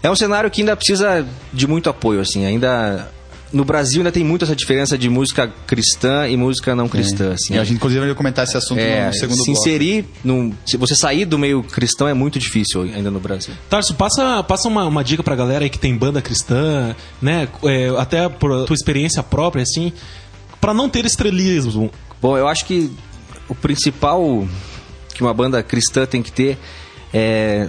É 0.03 0.09
um 0.09 0.15
cenário 0.15 0.49
que 0.49 0.61
ainda 0.61 0.75
precisa 0.75 1.25
de 1.53 1.67
muito 1.67 1.89
apoio, 1.89 2.19
assim, 2.21 2.45
ainda. 2.45 3.07
No 3.51 3.65
Brasil 3.65 3.99
ainda 3.99 4.11
tem 4.11 4.23
muito 4.23 4.45
essa 4.45 4.55
diferença 4.55 4.97
de 4.97 5.09
música 5.09 5.51
cristã 5.67 6.27
e 6.27 6.37
música 6.37 6.73
não 6.73 6.87
cristã, 6.87 7.33
assim. 7.33 7.55
E 7.55 7.59
a 7.59 7.63
gente, 7.63 7.75
inclusive, 7.75 8.05
vai 8.05 8.15
comentar 8.15 8.45
esse 8.45 8.55
assunto 8.55 8.79
é, 8.79 9.07
no 9.07 9.13
segundo 9.13 9.37
se 9.37 9.51
bloco. 9.51 9.59
inserir, 9.59 10.05
num, 10.23 10.53
se 10.65 10.77
você 10.77 10.95
sair 10.95 11.25
do 11.25 11.37
meio 11.37 11.61
cristão 11.61 12.07
é 12.07 12.13
muito 12.13 12.39
difícil 12.39 12.83
ainda 12.83 13.11
no 13.11 13.19
Brasil. 13.19 13.53
Tarso, 13.69 13.93
passa, 13.95 14.41
passa 14.43 14.67
uma, 14.69 14.85
uma 14.85 15.03
dica 15.03 15.21
pra 15.21 15.35
galera 15.35 15.65
aí 15.65 15.69
que 15.69 15.79
tem 15.79 15.95
banda 15.95 16.21
cristã, 16.21 16.95
né? 17.21 17.47
É, 17.65 17.89
até 17.97 18.29
por 18.29 18.65
tua 18.65 18.73
experiência 18.73 19.21
própria, 19.21 19.63
assim, 19.63 19.91
pra 20.61 20.73
não 20.73 20.89
ter 20.89 21.05
estrelismo. 21.05 21.91
Bom, 22.21 22.37
eu 22.37 22.47
acho 22.47 22.65
que 22.65 22.89
o 23.49 23.55
principal 23.55 24.47
que 25.13 25.21
uma 25.21 25.33
banda 25.33 25.61
cristã 25.61 26.05
tem 26.05 26.23
que 26.23 26.31
ter 26.31 26.57
é 27.13 27.67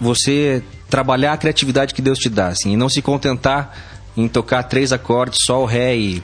você 0.00 0.62
trabalhar 0.88 1.32
a 1.32 1.36
criatividade 1.36 1.92
que 1.92 2.00
Deus 2.00 2.18
te 2.18 2.28
dá, 2.28 2.48
assim, 2.48 2.72
e 2.72 2.76
não 2.76 2.88
se 2.88 3.02
contentar 3.02 3.97
em 4.18 4.28
tocar 4.28 4.64
três 4.64 4.92
acordes, 4.92 5.38
sol, 5.44 5.64
ré 5.64 5.96
e 5.96 6.22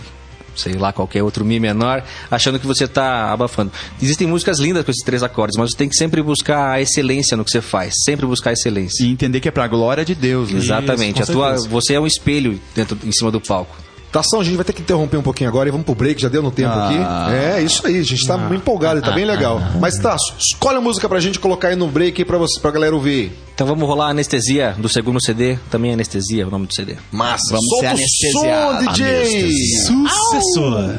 sei 0.56 0.74
lá, 0.74 0.92
qualquer 0.92 1.22
outro 1.22 1.44
mi 1.44 1.58
menor, 1.58 2.04
achando 2.30 2.58
que 2.58 2.66
você 2.66 2.84
está 2.84 3.32
abafando. 3.32 3.72
Existem 4.00 4.26
músicas 4.26 4.60
lindas 4.60 4.84
com 4.84 4.90
esses 4.90 5.04
três 5.04 5.22
acordes, 5.22 5.56
mas 5.58 5.70
você 5.70 5.76
tem 5.76 5.88
que 5.88 5.96
sempre 5.96 6.22
buscar 6.22 6.72
a 6.72 6.80
excelência 6.80 7.36
no 7.36 7.44
que 7.44 7.50
você 7.50 7.60
faz, 7.60 7.92
sempre 8.04 8.24
buscar 8.24 8.50
a 8.50 8.52
excelência. 8.52 9.04
E 9.04 9.10
entender 9.10 9.40
que 9.40 9.48
é 9.48 9.50
pra 9.50 9.66
glória 9.66 10.04
de 10.04 10.14
Deus. 10.14 10.50
Né? 10.50 10.58
Exatamente. 10.58 11.16
com 11.16 11.22
a 11.22 11.26
tua, 11.26 11.68
você 11.68 11.94
é 11.94 12.00
um 12.00 12.06
espelho 12.06 12.60
dentro, 12.74 12.96
em 13.04 13.12
cima 13.12 13.30
do 13.30 13.40
palco. 13.40 13.83
Tação, 14.14 14.38
a 14.40 14.44
gente 14.44 14.54
vai 14.54 14.64
ter 14.64 14.73
que 14.73 14.80
interromper 14.80 15.16
um 15.16 15.23
pouquinho 15.23 15.50
agora 15.50 15.68
e 15.68 15.73
vamos 15.73 15.85
pro 15.85 15.92
break, 15.92 16.23
já 16.23 16.28
deu 16.28 16.40
no 16.40 16.52
tempo 16.52 16.71
Ah. 16.73 16.87
aqui. 17.26 17.35
É, 17.35 17.62
isso 17.62 17.85
aí, 17.85 17.99
a 17.99 18.02
gente 18.04 18.25
tá 18.25 18.38
muito 18.38 18.61
empolgado, 18.61 19.02
tá 19.02 19.11
bem 19.11 19.25
legal. 19.25 19.61
Mas, 19.80 19.99
Tasso, 19.99 20.33
escolhe 20.38 20.78
a 20.78 20.80
música 20.80 21.09
pra 21.09 21.18
gente 21.18 21.40
colocar 21.40 21.68
aí 21.68 21.75
no 21.76 21.88
break 21.88 22.23
aí 22.23 22.25
pra, 22.25 22.38
você, 22.38 22.61
pra 22.61 22.71
galera 22.71 22.94
ouvir. 22.94 23.33
Então 23.52 23.66
vamos 23.66 23.88
rolar 23.88 24.06
a 24.06 24.11
anestesia 24.11 24.75
do 24.78 24.88
segundo 24.88 25.21
CD, 25.21 25.59
também 25.68 25.92
anestesia, 25.92 26.44
é 26.44 26.47
o 26.47 26.50
nome 26.50 26.66
do 26.68 26.75
CD. 26.75 26.94
Massa, 27.11 27.42
Vamos 27.50 27.66
solta 27.68 27.97
ser 27.97 28.28
o 28.28 28.40
som. 28.40 28.78
DJ! 28.92 29.50
Sucessor. 29.87 30.94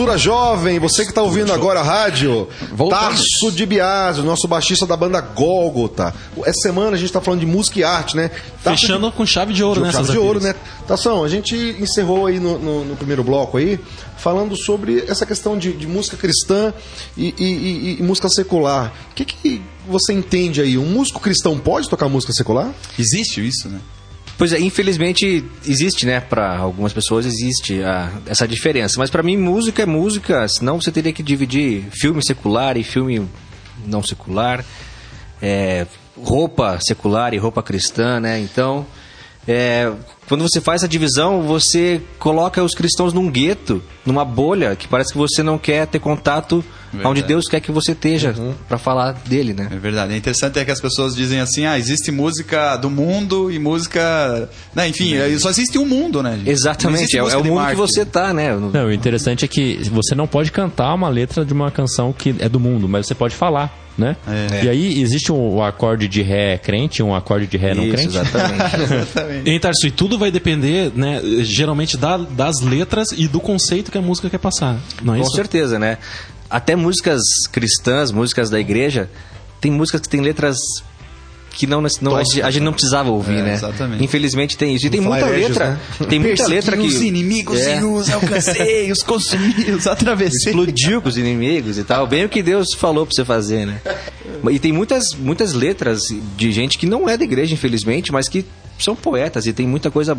Mistura 0.00 0.16
Jovem. 0.16 0.78
Você 0.78 1.02
que 1.04 1.10
está 1.10 1.20
ouvindo 1.20 1.52
agora 1.52 1.80
a 1.80 1.82
rádio, 1.82 2.48
Voltamos. 2.72 3.18
Tarso 3.18 3.52
de 3.52 3.66
Biasi, 3.66 4.20
o 4.20 4.24
nosso 4.24 4.48
baixista 4.48 4.86
da 4.86 4.96
banda 4.96 5.20
Gólgota. 5.20 6.14
Essa 6.44 6.62
semana 6.62 6.92
a 6.92 6.96
gente 6.96 7.08
está 7.08 7.20
falando 7.20 7.40
de 7.40 7.46
música 7.46 7.78
e 7.78 7.84
arte, 7.84 8.16
né? 8.16 8.30
Tarso 8.64 8.80
Fechando 8.80 9.12
com 9.12 9.26
chave 9.26 9.52
de 9.52 9.62
ouro, 9.62 9.80
de, 9.80 9.86
né? 9.86 9.92
chave 9.92 10.10
de 10.10 10.16
ouro, 10.18 10.40
né? 10.40 10.54
Tação, 10.88 11.22
a 11.22 11.28
gente 11.28 11.54
encerrou 11.78 12.24
aí 12.26 12.40
no, 12.40 12.58
no- 12.58 12.84
no 12.86 12.96
primeiro 12.96 13.22
bloco 13.22 13.58
aí, 13.58 13.78
falando 14.16 14.56
sobre 14.56 15.04
essa 15.06 15.26
questão 15.26 15.58
de, 15.58 15.72
de 15.74 15.86
música 15.86 16.16
cristã 16.16 16.72
e, 17.14 17.34
e- 17.38 17.44
e- 17.44 17.96
e 18.00 18.02
música 18.02 18.28
secular. 18.30 18.92
O 19.10 19.14
que, 19.14 19.26
que 19.26 19.62
você 19.86 20.14
entende 20.14 20.62
aí? 20.62 20.78
Um 20.78 20.86
músico 20.86 21.20
cristão 21.20 21.58
pode 21.58 21.90
tocar 21.90 22.08
música 22.08 22.32
secular? 22.32 22.70
Existe 22.98 23.46
isso, 23.46 23.68
né? 23.68 23.80
Pois 24.40 24.54
é, 24.54 24.58
infelizmente 24.58 25.44
existe, 25.66 26.06
né? 26.06 26.18
Para 26.18 26.56
algumas 26.56 26.94
pessoas 26.94 27.26
existe 27.26 27.82
a- 27.82 28.10
essa 28.24 28.48
diferença. 28.48 28.94
Mas 28.96 29.10
para 29.10 29.22
mim, 29.22 29.36
música 29.36 29.82
é 29.82 29.84
música. 29.86 30.48
Senão 30.48 30.80
você 30.80 30.90
teria 30.90 31.12
que 31.12 31.22
dividir 31.22 31.84
filme 31.90 32.24
secular 32.24 32.78
e 32.78 32.82
filme 32.82 33.28
não 33.86 34.02
secular. 34.02 34.64
É, 35.42 35.86
roupa 36.16 36.78
secular 36.80 37.34
e 37.34 37.36
roupa 37.36 37.62
cristã, 37.62 38.18
né? 38.18 38.40
Então, 38.40 38.86
é, 39.46 39.92
quando 40.26 40.40
você 40.40 40.58
faz 40.58 40.80
essa 40.80 40.88
divisão, 40.88 41.42
você 41.42 42.00
coloca 42.18 42.64
os 42.64 42.74
cristãos 42.74 43.12
num 43.12 43.30
gueto, 43.30 43.82
numa 44.06 44.24
bolha, 44.24 44.74
que 44.74 44.88
parece 44.88 45.12
que 45.12 45.18
você 45.18 45.42
não 45.42 45.58
quer 45.58 45.86
ter 45.86 45.98
contato 45.98 46.64
onde 47.04 47.22
Deus 47.22 47.46
quer 47.46 47.60
que 47.60 47.70
você 47.70 47.92
esteja 47.92 48.34
para 48.68 48.78
falar 48.78 49.12
dele, 49.26 49.52
né? 49.54 49.68
É 49.70 49.76
verdade. 49.76 50.12
É 50.12 50.16
interessante 50.16 50.58
é 50.58 50.64
que 50.64 50.70
as 50.70 50.80
pessoas 50.80 51.14
dizem 51.14 51.40
assim, 51.40 51.64
ah, 51.66 51.78
existe 51.78 52.10
música 52.10 52.76
do 52.76 52.90
mundo 52.90 53.50
e 53.50 53.58
música... 53.58 54.48
Né, 54.74 54.88
enfim, 54.88 55.14
só 55.38 55.50
existe 55.50 55.78
um 55.78 55.86
mundo, 55.86 56.22
né? 56.22 56.36
gente? 56.36 56.50
Exatamente, 56.50 57.16
é, 57.16 57.20
é 57.20 57.36
o 57.36 57.42
de 57.42 57.50
mundo 57.50 57.66
que 57.68 57.74
você 57.76 58.04
tá, 58.04 58.32
né? 58.32 58.54
Não, 58.54 58.86
o 58.86 58.92
interessante 58.92 59.44
é 59.44 59.48
que 59.48 59.76
você 59.90 60.14
não 60.14 60.26
pode 60.26 60.50
cantar 60.52 60.94
uma 60.94 61.08
letra 61.08 61.44
de 61.44 61.52
uma 61.52 61.70
canção 61.70 62.12
que 62.12 62.34
é 62.38 62.48
do 62.48 62.58
mundo, 62.60 62.88
mas 62.88 63.06
você 63.06 63.14
pode 63.14 63.34
falar, 63.34 63.72
né? 63.96 64.16
É. 64.28 64.64
E 64.64 64.68
aí 64.68 65.00
existe 65.02 65.30
um, 65.32 65.56
um 65.56 65.62
acorde 65.62 66.08
de 66.08 66.22
ré 66.22 66.56
crente 66.58 67.00
e 67.00 67.02
um 67.02 67.14
acorde 67.14 67.46
de 67.46 67.56
ré 67.56 67.74
não 67.74 67.84
Isso, 67.84 67.92
crente. 67.94 68.08
exatamente. 68.16 68.76
Exatamente. 68.92 69.50
Hein, 69.50 69.60
Tarso, 69.60 69.86
e 69.86 69.90
tudo 69.90 70.18
vai 70.18 70.30
depender, 70.30 70.90
né, 70.94 71.20
geralmente 71.42 71.96
da- 71.96 72.16
das 72.16 72.60
letras 72.60 73.08
e 73.16 73.26
do 73.28 73.40
conceito 73.40 73.90
que 73.90 73.98
a 73.98 74.02
música 74.02 74.30
quer 74.30 74.38
passar. 74.38 74.78
Não 75.02 75.14
é 75.14 75.18
Com 75.18 75.24
isso? 75.24 75.34
certeza, 75.36 75.78
né? 75.78 75.98
Até 76.50 76.74
músicas 76.74 77.22
cristãs, 77.52 78.10
músicas 78.10 78.50
da 78.50 78.58
igreja, 78.58 79.08
tem 79.60 79.70
músicas 79.70 80.00
que 80.02 80.08
tem 80.08 80.20
letras 80.20 80.56
que 81.52 81.66
não, 81.66 81.82
não 82.00 82.16
a, 82.16 82.22
gente, 82.22 82.42
a 82.42 82.50
gente 82.50 82.62
não 82.62 82.72
precisava 82.72 83.10
ouvir, 83.10 83.38
É, 83.38 83.42
né? 83.42 83.54
exatamente. 83.54 84.02
Infelizmente 84.04 84.56
tem 84.56 84.74
isso. 84.74 84.86
E 84.86 84.90
tem 84.90 85.00
muita 85.00 85.26
Flareges, 85.26 85.48
letra, 85.48 85.70
né? 85.70 86.06
tem 86.08 86.18
muita 86.18 86.46
letra 86.46 86.76
que 86.76 86.86
os 86.86 87.02
inimigos 87.02 87.60
É. 87.60 87.78
e 87.80 87.84
os 87.84 88.08
alcancei, 88.08 88.90
os 88.90 89.02
consumi, 89.02 89.54
os 89.76 89.86
atravessei. 89.86 90.52
explodiu 90.52 91.02
com 91.02 91.08
os 91.08 91.18
inimigos 91.18 91.76
e 91.76 91.84
tal. 91.84 92.06
Bem 92.06 92.24
o 92.24 92.28
que 92.28 92.42
Deus 92.42 92.68
falou 92.78 93.04
pra 93.04 93.14
você 93.14 93.24
fazer, 93.24 93.66
né? 93.66 93.80
E 94.50 94.58
tem 94.58 94.72
muitas, 94.72 95.12
muitas 95.18 95.52
letras 95.52 96.00
de 96.36 96.50
gente 96.52 96.78
que 96.78 96.86
não 96.86 97.08
é 97.08 97.16
da 97.16 97.24
igreja, 97.24 97.52
infelizmente, 97.52 98.10
mas 98.12 98.28
que 98.28 98.46
são 98.78 98.94
poetas 98.96 99.46
e 99.46 99.52
tem 99.52 99.66
muita 99.66 99.90
coisa 99.90 100.16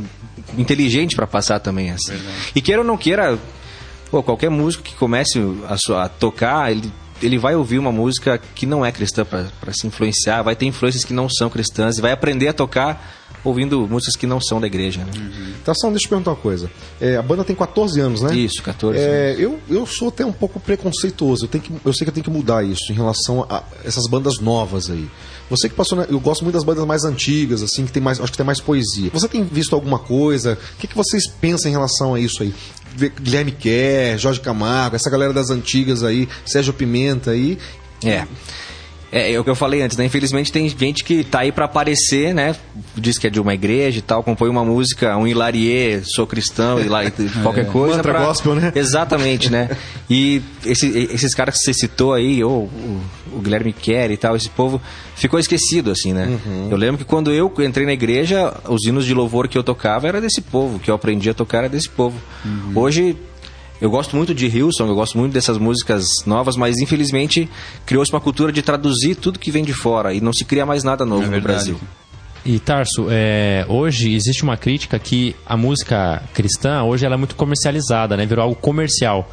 inteligente 0.58 1.16
pra 1.16 1.26
passar 1.26 1.60
também. 1.60 1.92
Assim. 1.92 2.14
E 2.54 2.62
queira 2.62 2.82
ou 2.82 2.88
não 2.88 2.98
queira, 2.98 3.40
pô, 4.12 4.22
qualquer 4.22 4.50
músico 4.50 4.84
que 4.84 4.94
comece 4.96 5.40
a, 5.68 5.78
sua- 5.78 6.04
a 6.04 6.10
tocar, 6.10 6.72
ele, 6.72 6.92
ele 7.24 7.38
vai 7.38 7.56
ouvir 7.56 7.80
uma 7.80 7.92
música 7.92 8.38
que 8.54 8.66
não 8.66 8.86
é 8.86 8.92
cristã 8.92 9.26
pra 9.26 9.46
se 9.74 9.88
influenciar, 9.88 10.44
vai 10.44 10.56
ter 10.56 10.66
influências 10.66 11.04
que 11.06 11.14
não 11.14 11.30
são 11.30 11.50
cristãs 11.50 11.98
e 11.98 12.02
vai 12.02 12.12
aprender 12.12 12.50
a 12.50 12.54
tocar 12.54 13.20
ouvindo 13.44 13.88
músicas 13.88 14.16
que 14.16 14.28
não 14.28 14.40
são 14.40 14.62
da 14.62 14.68
igreja, 14.68 15.04
né? 15.04 15.12
Tação, 15.66 15.90
deixa 15.90 16.04
eu 16.04 16.08
te 16.08 16.10
perguntar 16.10 16.30
uma 16.32 16.38
coisa. 16.38 16.70
É, 17.00 17.16
a 17.18 17.24
banda 17.24 17.44
tem 17.44 17.56
14 17.56 18.00
anos, 18.00 18.22
né? 18.22 18.36
Isso, 18.36 18.62
14 18.62 19.00
É, 19.00 19.36
eu, 19.40 19.60
eu 19.68 19.84
sou 19.88 20.10
até 20.10 20.24
um 20.24 20.32
pouco 20.32 20.60
preconceituoso. 20.60 21.46
Eu, 21.46 21.48
tenho 21.50 21.64
que, 21.64 21.74
eu 21.84 21.92
sei 21.92 22.06
que 22.06 22.10
eu 22.10 22.14
tenho 22.14 22.24
que 22.24 22.30
mudar 22.30 22.64
isso 22.64 22.92
em 22.92 22.94
relação 22.96 23.44
a 23.50 23.64
essas 23.84 24.06
bandas 24.08 24.38
novas 24.40 24.92
aí. 24.92 25.10
Você 25.50 25.68
que 25.68 25.74
passou. 25.76 25.98
na- 25.98 26.04
eu 26.06 26.20
gosto 26.20 26.44
muito 26.44 26.54
das 26.54 26.64
bandas 26.64 26.86
mais 26.86 27.04
antigas, 27.04 27.64
assim, 27.64 27.86
que 27.88 27.92
tem 27.92 28.02
mais. 28.02 28.20
Acho 28.20 28.32
que 28.32 28.38
tem 28.38 28.46
mais 28.46 28.60
poesia. 28.62 29.10
Você 29.12 29.28
tem 29.28 29.44
visto 29.44 29.74
alguma 29.74 29.98
coisa? 29.98 30.56
O 30.76 30.78
que, 30.78 30.86
que 30.88 30.96
vocês 30.96 31.28
pensam 31.28 31.68
em 31.70 31.72
relação 31.74 32.14
a 32.14 32.20
isso 32.20 32.44
aí? 32.44 32.54
Guilherme 33.22 33.52
Kerr, 33.52 34.18
Jorge 34.18 34.40
Camargo, 34.40 34.96
essa 34.96 35.10
galera 35.10 35.34
das 35.34 35.50
antigas 35.50 36.04
aí, 36.04 36.28
Sérgio 36.46 36.74
Pimenta 36.74 37.32
aí. 37.32 37.58
É. 38.04 38.26
É, 39.12 39.34
é 39.34 39.40
o 39.40 39.44
que 39.44 39.50
eu 39.50 39.56
falei 39.56 39.82
antes, 39.82 39.98
né? 39.98 40.06
Infelizmente 40.06 40.52
tem 40.52 40.70
gente 40.70 41.04
que 41.04 41.24
tá 41.24 41.40
aí 41.42 41.52
pra 41.52 41.66
aparecer, 41.66 42.34
né? 42.34 42.56
Diz 42.96 43.18
que 43.18 43.28
é 43.28 43.30
de 43.30 43.42
uma 43.42 43.54
igreja 43.54 44.00
e 44.00 44.02
tal, 44.02 44.24
compõe 44.24 44.50
uma 44.50 44.64
música, 44.64 45.18
um 45.18 45.28
hilarie, 45.28 46.02
sou 46.06 46.26
cristão, 46.26 46.80
hilar- 46.80 47.12
qualquer 47.44 47.68
coisa. 47.68 47.98
Mantra 47.98 48.14
pra- 48.14 48.26
gospel, 48.26 48.56
né? 48.56 48.72
Exatamente, 48.74 49.52
né? 49.52 49.70
E 50.10 50.42
esse- 50.66 51.10
esses 51.14 51.34
caras 51.36 51.56
que 51.58 51.62
você 51.62 51.74
citou 51.74 52.14
aí, 52.14 52.42
ou 52.44 52.64
o, 52.64 53.02
o 53.34 53.40
Guilherme 53.42 53.74
Kerr 53.74 54.12
e 54.12 54.18
tal, 54.18 54.36
esse 54.36 54.50
povo 54.50 54.82
ficou 55.16 55.40
esquecido, 55.40 55.92
assim, 55.92 56.14
né? 56.14 56.40
Eu 56.70 56.78
lembro 56.78 56.98
que 56.98 57.04
quando 57.04 57.32
eu 57.32 57.52
entrei 57.60 57.86
na 57.86 57.94
igreja, 57.94 58.54
os 58.70 58.86
hinos 58.86 59.06
de 59.06 59.14
louvor 59.14 59.48
que 59.50 59.58
eu 59.58 59.64
tocava 59.64 60.08
era 60.08 60.22
desse 60.22 60.40
povo, 60.42 60.80
que 60.80 60.90
eu 60.90 60.96
aprendi 60.96 61.30
a 61.30 61.34
tocar 61.34 61.60
era 61.60 61.70
desse 61.70 61.90
povo. 61.90 62.18
Hoje 62.74 63.16
eu 63.82 63.90
gosto 63.90 64.16
muito 64.16 64.34
de 64.34 64.46
Hillsong, 64.46 64.88
eu 64.88 64.96
gosto 64.96 65.18
muito 65.18 65.34
dessas 65.34 65.58
músicas 65.58 66.06
novas, 66.26 66.56
mas 66.56 66.78
infelizmente 66.78 67.50
criou-se 67.84 68.14
uma 68.14 68.22
cultura 68.22 68.52
de 68.52 68.62
traduzir 68.62 69.16
tudo 69.16 69.40
que 69.40 69.50
vem 69.50 69.64
de 69.64 69.74
fora 69.74 70.14
e 70.14 70.22
não 70.22 70.32
se 70.32 70.46
cria 70.46 70.66
mais 70.66 70.84
nada 70.84 71.04
novo 71.04 71.24
É 71.24 71.30
no. 71.30 71.42
Brasil. 71.42 71.80
E 72.46 72.60
Tarso, 72.60 73.08
é, 73.10 73.66
hoje 73.68 74.14
existe 74.14 74.44
uma 74.44 74.56
crítica 74.56 75.00
que 75.00 75.36
a 75.46 75.58
música 75.58 76.22
cristã 76.34 76.84
hoje 76.84 77.06
ela 77.06 77.16
é 77.16 77.18
muito 77.18 77.36
comercializada, 77.36 78.16
né? 78.16 78.26
Virou 78.26 78.44
algo 78.44 78.56
comercial. 78.56 79.30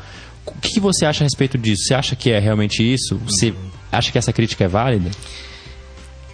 O 0.47 0.53
que, 0.61 0.75
que 0.75 0.81
você 0.81 1.05
acha 1.05 1.23
a 1.23 1.27
respeito 1.27 1.59
disso? 1.59 1.85
Você 1.85 1.95
acha 1.95 2.17
que 2.17 2.31
é 2.31 2.39
realmente 2.39 2.83
isso? 2.83 3.21
Você 3.27 3.53
acha 3.93 4.11
que 4.11 4.17
essa 4.17 4.33
crítica 4.33 4.65
é 4.65 4.69
válida? 4.69 5.11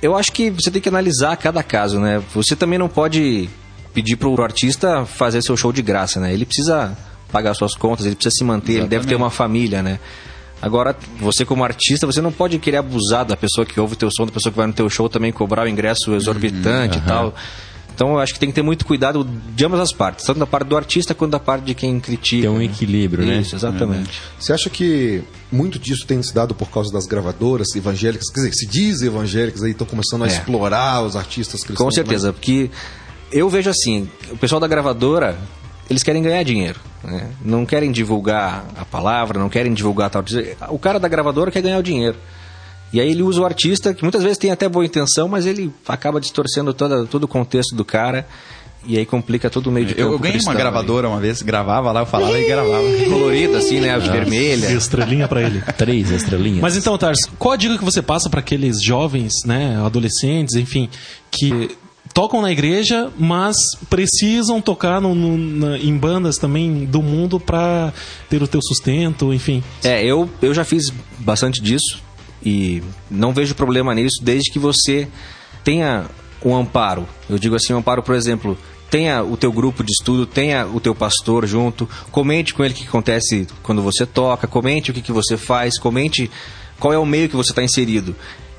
Eu 0.00 0.16
acho 0.16 0.30
que 0.32 0.50
você 0.50 0.70
tem 0.70 0.80
que 0.80 0.88
analisar 0.88 1.36
cada 1.36 1.62
caso, 1.62 1.98
né? 1.98 2.22
Você 2.32 2.54
também 2.54 2.78
não 2.78 2.88
pode 2.88 3.48
pedir 3.92 4.16
pro 4.16 4.40
artista 4.42 5.04
fazer 5.04 5.42
seu 5.42 5.56
show 5.56 5.72
de 5.72 5.82
graça, 5.82 6.20
né? 6.20 6.32
Ele 6.32 6.44
precisa 6.44 6.96
pagar 7.34 7.52
suas 7.54 7.74
contas, 7.74 8.06
ele 8.06 8.14
precisa 8.14 8.32
se 8.38 8.44
manter, 8.44 8.74
ele 8.74 8.86
deve 8.86 9.08
ter 9.08 9.16
uma 9.16 9.28
família, 9.28 9.82
né? 9.82 9.98
Agora, 10.62 10.96
você 11.18 11.44
como 11.44 11.64
artista, 11.64 12.06
você 12.06 12.20
não 12.20 12.30
pode 12.30 12.58
querer 12.60 12.76
abusar 12.76 13.24
da 13.24 13.36
pessoa 13.36 13.66
que 13.66 13.78
ouve 13.80 13.94
o 13.94 13.96
teu 13.96 14.08
som, 14.10 14.24
da 14.24 14.30
pessoa 14.30 14.52
que 14.52 14.56
vai 14.56 14.68
no 14.68 14.72
teu 14.72 14.88
show 14.88 15.08
também 15.08 15.32
cobrar 15.32 15.64
o 15.64 15.68
ingresso 15.68 16.14
exorbitante 16.14 16.98
e 16.98 17.00
tal. 17.00 17.34
Então, 17.92 18.12
eu 18.12 18.18
acho 18.20 18.32
que 18.32 18.40
tem 18.40 18.48
que 18.48 18.54
ter 18.54 18.62
muito 18.62 18.86
cuidado 18.86 19.28
de 19.54 19.64
ambas 19.64 19.80
as 19.80 19.92
partes, 19.92 20.24
tanto 20.24 20.38
da 20.38 20.46
parte 20.46 20.68
do 20.68 20.76
artista 20.76 21.12
quanto 21.14 21.32
da 21.32 21.40
parte 21.40 21.64
de 21.64 21.74
quem 21.74 21.98
critica. 22.00 22.42
Tem 22.42 22.50
um 22.50 22.58
né? 22.58 22.64
equilíbrio, 22.64 23.26
né? 23.26 23.38
Isso, 23.38 23.54
exatamente. 23.54 24.20
Você 24.38 24.52
acha 24.52 24.70
que 24.70 25.22
muito 25.50 25.78
disso 25.78 26.06
tem 26.06 26.22
se 26.22 26.32
dado 26.34 26.54
por 26.54 26.70
causa 26.70 26.92
das 26.92 27.06
gravadoras 27.06 27.68
evangélicas? 27.74 28.30
Quer 28.30 28.40
dizer, 28.40 28.54
se 28.54 28.66
diz 28.66 29.02
evangélicas 29.02 29.62
aí 29.62 29.72
estão 29.72 29.86
começando 29.86 30.22
a 30.22 30.26
É. 30.26 30.30
explorar 30.30 31.02
os 31.02 31.14
artistas 31.14 31.62
cristãos. 31.62 31.86
Com 31.86 31.92
certeza, 31.92 32.32
porque 32.32 32.70
eu 33.30 33.48
vejo 33.48 33.70
assim, 33.70 34.08
o 34.30 34.36
pessoal 34.36 34.60
da 34.60 34.66
gravadora, 34.66 35.38
eles 35.88 36.02
querem 36.02 36.22
ganhar 36.22 36.42
dinheiro, 36.42 36.80
né? 37.02 37.30
não 37.44 37.66
querem 37.66 37.92
divulgar 37.92 38.64
a 38.76 38.84
palavra, 38.84 39.38
não 39.38 39.48
querem 39.48 39.72
divulgar 39.72 40.10
tal. 40.10 40.24
O 40.70 40.78
cara 40.78 40.98
da 40.98 41.08
gravadora 41.08 41.50
quer 41.50 41.62
ganhar 41.62 41.78
o 41.78 41.82
dinheiro. 41.82 42.16
E 42.92 43.00
aí 43.00 43.10
ele 43.10 43.22
usa 43.22 43.40
o 43.40 43.44
artista, 43.44 43.92
que 43.92 44.02
muitas 44.02 44.22
vezes 44.22 44.38
tem 44.38 44.50
até 44.50 44.68
boa 44.68 44.84
intenção, 44.84 45.26
mas 45.26 45.46
ele 45.46 45.72
acaba 45.88 46.20
distorcendo 46.20 46.72
toda, 46.72 47.04
todo 47.06 47.24
o 47.24 47.28
contexto 47.28 47.74
do 47.74 47.84
cara 47.84 48.26
e 48.86 48.98
aí 48.98 49.06
complica 49.06 49.48
todo 49.48 49.68
o 49.68 49.72
meio 49.72 49.86
de 49.86 49.94
Eu, 49.94 50.06
eu 50.06 50.10
campo 50.12 50.24
ganhei 50.24 50.40
uma 50.40 50.54
gravadora 50.54 51.08
uma 51.08 51.18
vez, 51.18 51.42
gravava 51.42 51.90
lá, 51.90 52.00
eu 52.00 52.06
falava 52.06 52.38
e 52.38 52.46
gravava. 52.46 52.86
aí. 52.86 53.06
Colorida 53.08 53.58
assim, 53.58 53.80
né? 53.80 53.98
Vermelha. 53.98 54.72
Estrelinha 54.72 55.26
pra 55.26 55.42
ele. 55.42 55.62
Três 55.76 56.10
estrelinhas. 56.10 56.60
Mas 56.60 56.76
então, 56.76 56.96
Tarso, 56.98 57.30
qual 57.38 57.52
a 57.52 57.56
dica 57.56 57.78
que 57.78 57.84
você 57.84 58.02
passa 58.02 58.28
para 58.28 58.40
aqueles 58.40 58.82
jovens, 58.82 59.32
né, 59.44 59.80
adolescentes, 59.84 60.54
enfim, 60.54 60.88
que 61.30 61.76
tocam 62.14 62.40
na 62.40 62.50
igreja, 62.52 63.10
mas 63.18 63.56
precisam 63.90 64.60
tocar 64.60 65.00
no- 65.00 65.14
no- 65.14 65.36
na- 65.36 65.78
em 65.78 65.94
bandas 65.96 66.38
também 66.38 66.84
do 66.86 67.02
mundo 67.02 67.40
para 67.40 67.92
ter 68.30 68.40
o 68.42 68.46
teu 68.48 68.60
sustento, 68.62 69.34
enfim. 69.34 69.62
É, 69.82 70.02
eu, 70.04 70.30
eu 70.40 70.54
já 70.54 70.64
fiz 70.64 70.90
bastante 71.18 71.60
disso 71.60 71.98
e 72.44 72.82
não 73.10 73.32
vejo 73.34 73.54
problema 73.56 73.92
nisso 73.94 74.22
desde 74.22 74.50
que 74.52 74.58
você 74.60 75.08
tenha 75.64 76.04
um 76.44 76.54
amparo. 76.54 77.06
Eu 77.28 77.36
digo 77.38 77.56
assim, 77.56 77.72
um 77.74 77.78
amparo, 77.78 78.02
por 78.02 78.14
exemplo, 78.14 78.56
tenha 78.90 79.24
o 79.24 79.36
teu 79.36 79.50
grupo 79.50 79.82
de 79.82 79.90
estudo, 79.90 80.24
tenha 80.24 80.66
o 80.66 80.78
teu 80.78 80.94
pastor 80.94 81.46
junto, 81.46 81.88
comente 82.12 82.54
com 82.54 82.62
ele 82.64 82.74
o 82.74 82.76
que 82.76 82.86
acontece 82.86 83.46
quando 83.62 83.82
você 83.82 84.06
toca, 84.06 84.46
comente 84.46 84.90
o 84.90 84.94
que, 84.94 85.00
que 85.02 85.10
você 85.10 85.36
faz, 85.36 85.78
comente 85.78 86.30
qual 86.78 86.92
é 86.92 86.98
o 86.98 87.06
meio 87.06 87.28
que 87.28 87.34
você 87.34 87.50
está 87.50 87.62
inserido. 87.62 88.14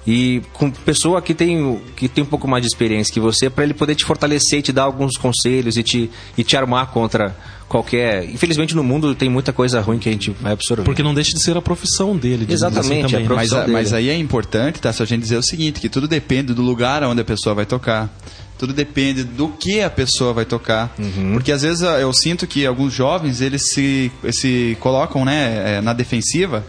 E 0.08 0.42
com 0.54 0.70
pessoa 0.70 1.22
que 1.22 1.34
tem, 1.34 1.82
que 1.96 2.08
tem 2.08 2.24
um 2.24 2.28
pouco 2.28 2.48
mais 2.48 2.62
de 2.62 2.68
experiência 2.68 3.12
que 3.12 3.20
você, 3.20 3.50
para 3.50 3.64
ele 3.64 3.74
poder 3.74 3.96
te 3.96 4.06
fortalecer 4.06 4.60
e 4.60 4.62
te 4.62 4.72
dar 4.72 4.84
alguns 4.84 5.18
conselhos 5.18 5.78
e 5.78 5.84
te, 5.84 6.12
e 6.38 6.44
te 6.44 6.56
armar 6.56 6.88
contra 6.88 7.36
qualquer. 7.68 8.24
Infelizmente 8.30 8.76
no 8.76 8.84
mundo 8.84 9.16
tem 9.16 9.30
muita 9.30 9.52
coisa 9.52 9.82
ruim 9.82 9.98
que 9.98 10.08
a 10.08 10.12
gente 10.12 10.30
vai 10.40 10.54
absorver. 10.54 10.84
Porque 10.84 11.02
não 11.02 11.14
deixa 11.14 11.34
de 11.34 11.42
ser 11.42 11.58
a 11.58 11.62
profissão 11.62 12.16
dele. 12.16 12.46
digamos 12.46 12.54
Exatamente, 12.54 13.06
assim, 13.06 13.16
a 13.16 13.20
né? 13.20 13.26
Mas, 13.28 13.50
profissão 13.50 13.74
mas 13.74 13.92
dele. 13.92 14.10
aí 14.12 14.16
é 14.16 14.20
importante, 14.20 14.80
tá? 14.80 14.94
Só 14.94 15.04
a 15.04 15.06
gente 15.08 15.22
dizer 15.22 15.38
o 15.38 15.44
seguinte, 15.44 15.80
que 15.80 15.90
tudo 15.90 16.08
depende 16.08 16.54
do 16.54 16.62
lugar 16.62 17.04
onde 17.04 17.22
a 17.22 17.26
pessoa 17.26 17.56
vai 17.56 17.66
tocar. 17.66 18.16
Tudo 18.58 18.72
depende 18.72 19.24
do 19.24 19.50
que 19.50 19.82
a 19.82 19.90
pessoa 19.90 20.32
vai 20.32 20.46
tocar. 20.46 20.96
Porque 21.34 21.52
às 21.52 21.62
vezes 21.64 21.82
eu 21.82 22.14
sinto 22.14 22.48
que 22.48 22.66
alguns 22.66 22.94
jovens 22.94 23.42
eles 23.42 23.74
se, 23.74 24.12
se 24.32 24.78
colocam 24.80 25.26
né, 25.26 25.78
eh, 25.78 25.82
na 25.82 25.92
defensiva 25.92 26.64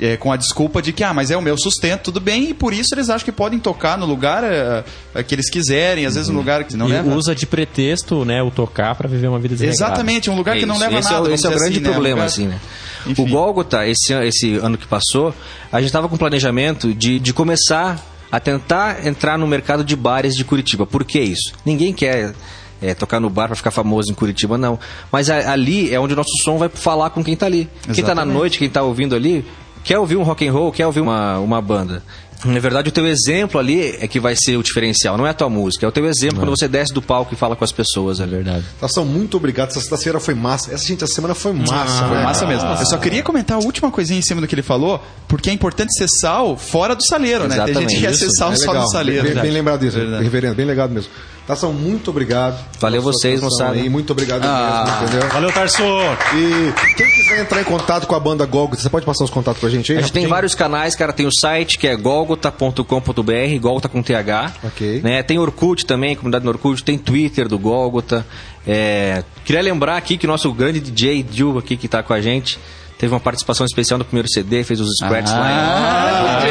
eh, 0.00 0.16
com 0.16 0.30
a 0.32 0.36
desculpa 0.36 0.80
de 0.82 0.92
que, 0.92 1.02
ah, 1.04 1.12
mas 1.14 1.30
é 1.30 1.36
o 1.36 1.42
meu 1.42 1.56
sustento, 1.58 2.02
tudo 2.04 2.20
bem, 2.20 2.50
e 2.50 2.54
por 2.54 2.72
isso 2.72 2.88
eles 2.94 3.08
acham 3.10 3.24
que 3.24 3.32
podem 3.32 3.58
tocar 3.58 3.96
no 3.98 4.06
lugar 4.06 4.42
eh, 4.44 4.84
eh, 5.14 5.22
que 5.22 5.34
eles 5.34 5.50
quiserem, 5.50 6.06
às 6.06 6.14
vezes 6.14 6.28
no 6.28 6.36
lugar 6.38 6.64
que 6.64 6.76
não 6.76 6.88
e 6.88 6.92
leva. 6.92 7.14
usa 7.14 7.34
de 7.34 7.46
pretexto, 7.46 8.24
né, 8.24 8.42
o 8.42 8.50
tocar 8.50 8.94
pra 8.94 9.08
viver 9.08 9.28
uma 9.28 9.38
vida 9.38 9.54
desregrada. 9.54 9.92
Exatamente, 9.92 10.30
um 10.30 10.36
lugar 10.36 10.56
que 10.56 10.62
É 10.62 10.66
não 10.66 10.74
isso. 10.76 10.84
leva 10.84 10.98
esse 10.98 11.12
nada. 11.12 11.30
É, 11.30 11.34
esse 11.34 11.46
é 11.46 11.48
o 11.48 11.52
vamos 11.52 11.62
grande 11.62 11.76
assim, 11.78 11.84
né? 11.86 11.90
problema, 11.92 12.14
Um 12.14 12.18
lugar- 12.18 12.26
assim, 12.26 12.46
né? 12.46 12.60
Enfim. 13.06 13.22
O 13.22 13.26
Gólgota, 13.28 13.86
esse, 13.86 14.12
esse 14.12 14.56
ano 14.56 14.76
que 14.76 14.86
passou, 14.86 15.32
a 15.72 15.78
gente 15.80 15.86
estava 15.88 16.08
com 16.08 16.16
planejamento 16.16 16.92
de, 16.92 17.18
de 17.18 17.32
começar 17.32 18.04
a 18.30 18.38
tentar 18.38 19.06
entrar 19.06 19.38
no 19.38 19.46
mercado 19.46 19.82
de 19.82 19.96
bares 19.96 20.34
de 20.34 20.44
Curitiba. 20.44 20.84
Por 20.84 21.04
que 21.04 21.18
isso? 21.18 21.52
Ninguém 21.64 21.92
quer 21.94 22.34
é, 22.82 22.94
tocar 22.94 23.18
no 23.20 23.30
bar 23.30 23.46
para 23.46 23.56
ficar 23.56 23.70
famoso 23.70 24.10
em 24.10 24.14
Curitiba, 24.14 24.58
não. 24.58 24.78
Mas 25.10 25.30
a- 25.30 25.52
ali 25.52 25.92
é 25.94 25.98
onde 25.98 26.12
o 26.12 26.16
nosso 26.16 26.30
som 26.44 26.58
vai 26.58 26.68
falar 26.68 27.10
com 27.10 27.24
quem 27.24 27.34
tá 27.34 27.46
ali. 27.46 27.68
Quem 27.84 27.94
tá 28.04 28.14
na 28.14 28.22
Exatamente. 28.22 28.34
noite, 28.36 28.58
quem 28.58 28.68
tá 28.68 28.82
ouvindo 28.82 29.14
ali, 29.16 29.44
quer 29.88 29.98
ouvir 29.98 30.18
um 30.18 30.22
rock 30.22 30.46
and 30.46 30.52
roll, 30.52 30.70
quer 30.70 30.84
ouvir 30.84 31.00
uma, 31.00 31.38
uma 31.38 31.62
banda. 31.62 32.02
Na 32.44 32.60
verdade, 32.60 32.88
o 32.88 32.92
teu 32.92 33.06
exemplo 33.06 33.58
ali 33.58 33.96
é 34.00 34.06
que 34.06 34.20
vai 34.20 34.34
ser 34.36 34.56
o 34.56 34.62
diferencial, 34.62 35.16
não 35.16 35.26
é 35.26 35.30
a 35.30 35.34
tua 35.34 35.48
música, 35.48 35.84
é 35.84 35.88
o 35.88 35.92
teu 35.92 36.06
exemplo 36.06 36.38
quando 36.38 36.50
você 36.50 36.68
desce 36.68 36.92
do 36.94 37.02
palco 37.02 37.34
e 37.34 37.36
fala 37.36 37.56
com 37.56 37.64
as 37.64 37.72
pessoas, 37.72 38.20
é 38.20 38.26
verdade. 38.26 38.64
Nação, 38.80 39.04
muito 39.04 39.36
obrigado. 39.36 39.70
Essa 39.70 39.80
sexta-feira 39.80 40.20
foi 40.20 40.34
massa. 40.34 40.72
Essa, 40.72 40.84
gente, 40.86 41.02
essa 41.02 41.14
semana 41.14 41.34
foi 41.34 41.52
massa, 41.52 42.04
Foi 42.06 42.16
né? 42.16 42.22
massa 42.22 42.46
mesmo. 42.46 42.68
Eu 42.68 42.86
só 42.86 42.96
queria 42.98 43.22
comentar 43.22 43.56
a 43.56 43.60
última 43.60 43.90
coisinha 43.90 44.18
em 44.18 44.22
cima 44.22 44.40
do 44.40 44.46
que 44.46 44.54
ele 44.54 44.62
falou, 44.62 45.02
porque 45.26 45.50
é 45.50 45.52
importante 45.52 45.92
ser 45.96 46.08
sal 46.08 46.56
fora 46.56 46.94
do 46.94 47.04
saleiro, 47.04 47.48
né? 47.48 47.56
Tem 47.64 47.74
gente 47.74 47.94
que 47.96 48.00
quer 48.02 48.14
ser 48.14 48.30
sal 48.30 48.52
É 48.52 48.56
só 48.56 48.72
no 48.72 48.88
saleiro. 48.88 49.22
Bem, 49.22 49.32
bem 49.32 49.34
Verdade. 49.34 49.50
lembrado 49.54 49.80
disso, 49.80 49.96
Verdade. 49.98 50.22
reverendo, 50.22 50.54
bem 50.54 50.66
legal 50.66 50.88
mesmo. 50.88 51.10
Tação, 51.46 51.72
muito 51.72 52.10
obrigado. 52.10 52.62
Valeu 52.78 53.00
vocês, 53.00 53.40
moçada. 53.40 53.72
aí. 53.72 53.88
Muito 53.88 54.10
obrigado 54.12 54.42
Ah. 54.44 54.84
mesmo, 55.00 55.08
entendeu? 55.08 55.28
Valeu, 55.30 55.50
Tarso! 55.50 55.82
E 55.82 56.94
quem 56.94 57.06
quiser 57.10 57.40
entrar 57.40 57.62
em 57.62 57.64
contato 57.64 58.06
com 58.06 58.14
a 58.14 58.20
banda 58.20 58.44
Golgota, 58.44 58.82
você 58.82 58.90
pode 58.90 59.06
passar 59.06 59.24
os 59.24 59.30
contatos 59.30 59.58
pra 59.58 59.70
gente 59.70 59.90
aí? 59.90 59.96
A 59.96 60.02
gente 60.02 60.12
tem 60.12 60.20
rapidinho? 60.24 60.28
vários 60.28 60.54
canais, 60.54 60.94
cara. 60.94 61.10
Tem 61.10 61.26
o 61.26 61.32
site 61.32 61.78
que 61.78 61.88
é 61.88 61.96
golgota.com.br, 62.28 63.58
Golgota 63.60 63.88
com 63.88 64.02
TH. 64.02 64.52
Ok. 64.64 65.00
Né? 65.02 65.22
Tem 65.22 65.38
Orkut 65.38 65.86
também, 65.86 66.14
comunidade 66.14 66.44
no 66.44 66.50
Orkut. 66.50 66.84
Tem 66.84 66.98
Twitter 66.98 67.48
do 67.48 67.58
Golgota. 67.58 68.26
É, 68.66 69.24
Queria 69.44 69.62
lembrar 69.62 69.96
aqui 69.96 70.18
que 70.18 70.26
o 70.26 70.28
nosso 70.28 70.52
grande 70.52 70.80
DJ 70.80 71.22
Dil 71.22 71.58
aqui 71.58 71.76
que 71.76 71.88
tá 71.88 72.02
com 72.02 72.12
a 72.12 72.20
gente 72.20 72.58
teve 72.98 73.12
uma 73.14 73.20
participação 73.20 73.64
especial 73.64 73.98
no 73.98 74.04
primeiro 74.04 74.28
CD, 74.28 74.64
fez 74.64 74.80
os 74.80 74.90
scratches 74.96 75.32
Ah, 75.32 75.38
lá. 75.38 76.42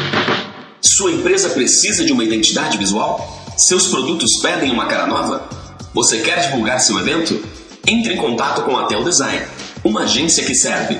Sua 0.82 1.12
empresa 1.14 1.52
precisa 1.52 2.04
de 2.04 2.12
uma 2.12 2.26
identidade 2.26 2.78
visual? 2.78 3.46
Seus 3.56 3.88
produtos 3.88 4.42
pedem 4.42 4.74
uma 4.74 4.88
cara 4.88 5.08
nova? 5.08 5.48
Você 5.94 6.18
quer 6.18 6.42
divulgar 6.42 6.82
seu 6.82 7.00
evento? 7.00 7.42
Entre 7.88 8.14
em 8.14 8.18
contato 8.18 8.64
com 8.64 8.76
a 8.76 8.88
Tel 8.88 9.06
Design, 9.06 9.42
uma 9.86 10.02
agência 10.02 10.44
que 10.44 10.56
serve. 10.56 11.00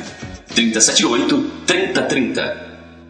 378 0.54 1.66
3030. 1.66 2.42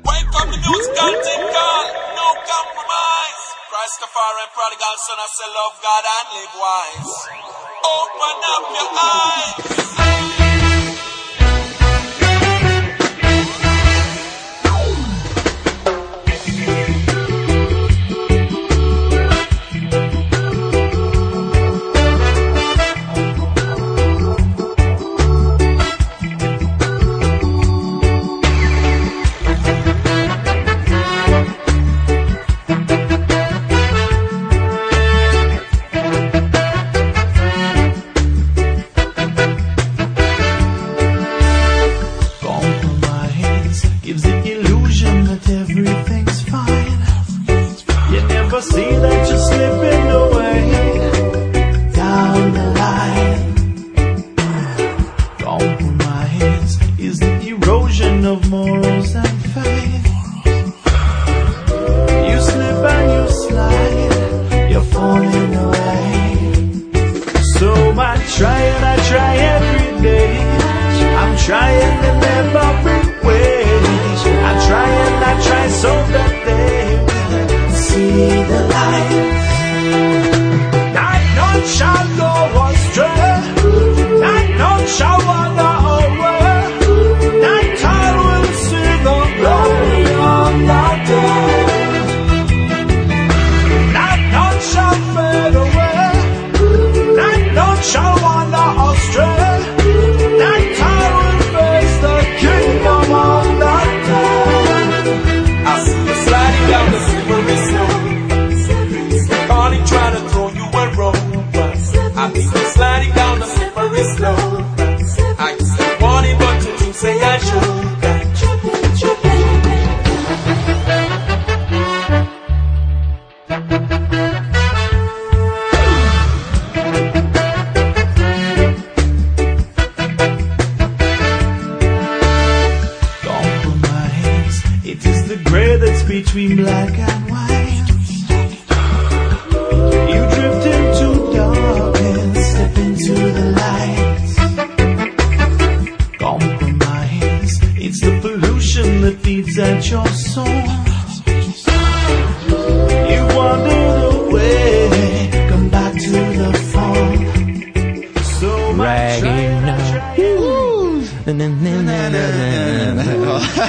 Wake 0.06 0.36
up 0.40 0.50
the 0.50 0.58
music 0.58 0.96
God, 0.96 1.88
no 2.16 2.28
compromise. 2.48 3.44
Rastafari, 3.70 4.46
prodigal 4.56 4.96
son, 5.06 5.20
I 5.20 5.28
say 5.36 5.50
love 5.52 5.76
God 5.84 6.06
and 6.16 6.28
live 6.40 6.56
wise. 6.64 7.12
Open 7.84 8.38
up 8.56 8.66
your 8.74 8.90
eyes. 9.04 10.15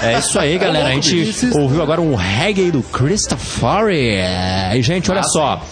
É 0.03 0.19
isso 0.19 0.39
aí, 0.39 0.59
galera. 0.59 0.89
A 0.89 0.93
gente 0.93 1.31
ouviu 1.55 1.83
agora 1.83 2.01
um 2.01 2.15
reggae 2.15 2.71
do 2.71 2.83
Christopher. 2.83 3.91
E, 4.75 4.83
gente, 4.83 5.11
olha 5.11 5.23
só. 5.23 5.63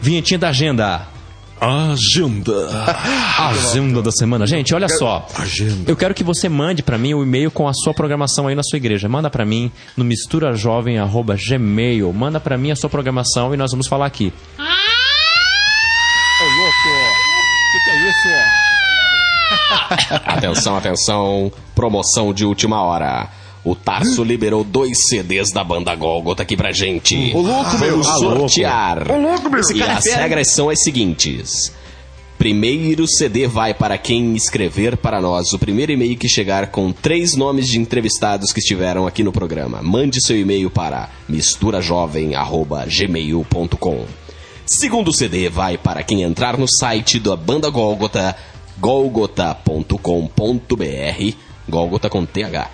Vinhetinha 0.00 0.38
da 0.38 0.50
agenda. 0.50 1.02
Agenda. 1.60 2.68
Agenda 3.38 4.00
da 4.00 4.12
semana. 4.12 4.46
Gente, 4.46 4.72
olha 4.74 4.88
só. 4.88 5.26
Eu 5.88 5.96
quero 5.96 6.14
que 6.14 6.22
você 6.22 6.48
mande 6.48 6.84
pra 6.84 6.96
mim 6.96 7.14
o 7.14 7.22
e-mail 7.24 7.50
com 7.50 7.66
a 7.66 7.72
sua 7.74 7.92
programação 7.92 8.46
aí 8.46 8.54
na 8.54 8.62
sua 8.62 8.76
igreja. 8.76 9.08
Manda 9.08 9.28
pra 9.28 9.44
mim 9.44 9.72
no 9.96 10.04
misturajovem@gmail. 10.04 12.12
Manda 12.12 12.38
pra 12.38 12.56
mim 12.56 12.70
a 12.70 12.76
sua 12.76 12.88
programação 12.88 13.52
e 13.52 13.56
nós 13.56 13.72
vamos 13.72 13.88
falar 13.88 14.06
aqui. 14.06 14.32
Atenção, 20.24 20.76
atenção. 20.76 21.52
Promoção 21.74 22.32
de 22.32 22.44
última 22.44 22.82
hora. 22.82 23.28
O 23.64 23.74
Tarso 23.74 24.22
liberou 24.24 24.62
dois 24.64 25.08
CDs 25.08 25.50
da 25.52 25.62
banda 25.64 25.94
Golgota 25.94 26.42
aqui 26.42 26.56
pra 26.56 26.72
gente. 26.72 27.32
Ô, 27.34 27.40
louco, 27.40 27.78
meu. 27.78 27.90
Vamos 27.90 28.08
Ah, 28.08 28.14
sortear. 28.14 29.10
Ô, 29.10 29.18
louco, 29.20 29.50
meu. 29.50 29.60
E 29.74 29.82
as 29.82 30.06
regras 30.06 30.52
são 30.52 30.70
as 30.70 30.82
seguintes. 30.82 31.72
Primeiro 32.38 33.04
CD 33.08 33.48
vai 33.48 33.74
para 33.74 33.98
quem 33.98 34.36
escrever 34.36 34.96
para 34.96 35.20
nós 35.20 35.52
o 35.52 35.58
primeiro 35.58 35.90
e-mail 35.90 36.16
que 36.16 36.28
chegar 36.28 36.68
com 36.68 36.92
três 36.92 37.34
nomes 37.34 37.66
de 37.66 37.80
entrevistados 37.80 38.52
que 38.52 38.60
estiveram 38.60 39.08
aqui 39.08 39.24
no 39.24 39.32
programa. 39.32 39.82
Mande 39.82 40.24
seu 40.24 40.38
e-mail 40.38 40.70
para 40.70 41.08
misturajovem@gmail.com. 41.28 44.04
Segundo 44.66 45.12
CD 45.12 45.48
vai 45.48 45.78
para 45.78 46.02
quem 46.02 46.22
entrar 46.22 46.58
no 46.58 46.66
site 46.68 47.18
da 47.18 47.34
banda 47.36 47.70
Golgota, 47.70 48.36
golgota.com.br, 48.80 51.36
Golgota 51.68 52.08
com 52.08 52.24
TH, 52.24 52.70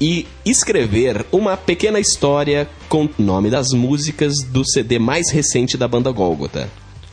e 0.00 0.26
escrever 0.44 1.24
uma 1.30 1.56
pequena 1.56 2.00
história 2.00 2.68
com 2.88 3.04
o 3.04 3.10
nome 3.18 3.50
das 3.50 3.72
músicas 3.72 4.42
do 4.42 4.64
CD 4.64 4.98
mais 4.98 5.30
recente 5.30 5.76
da 5.76 5.86
banda 5.86 6.10
Golgota. 6.10 6.68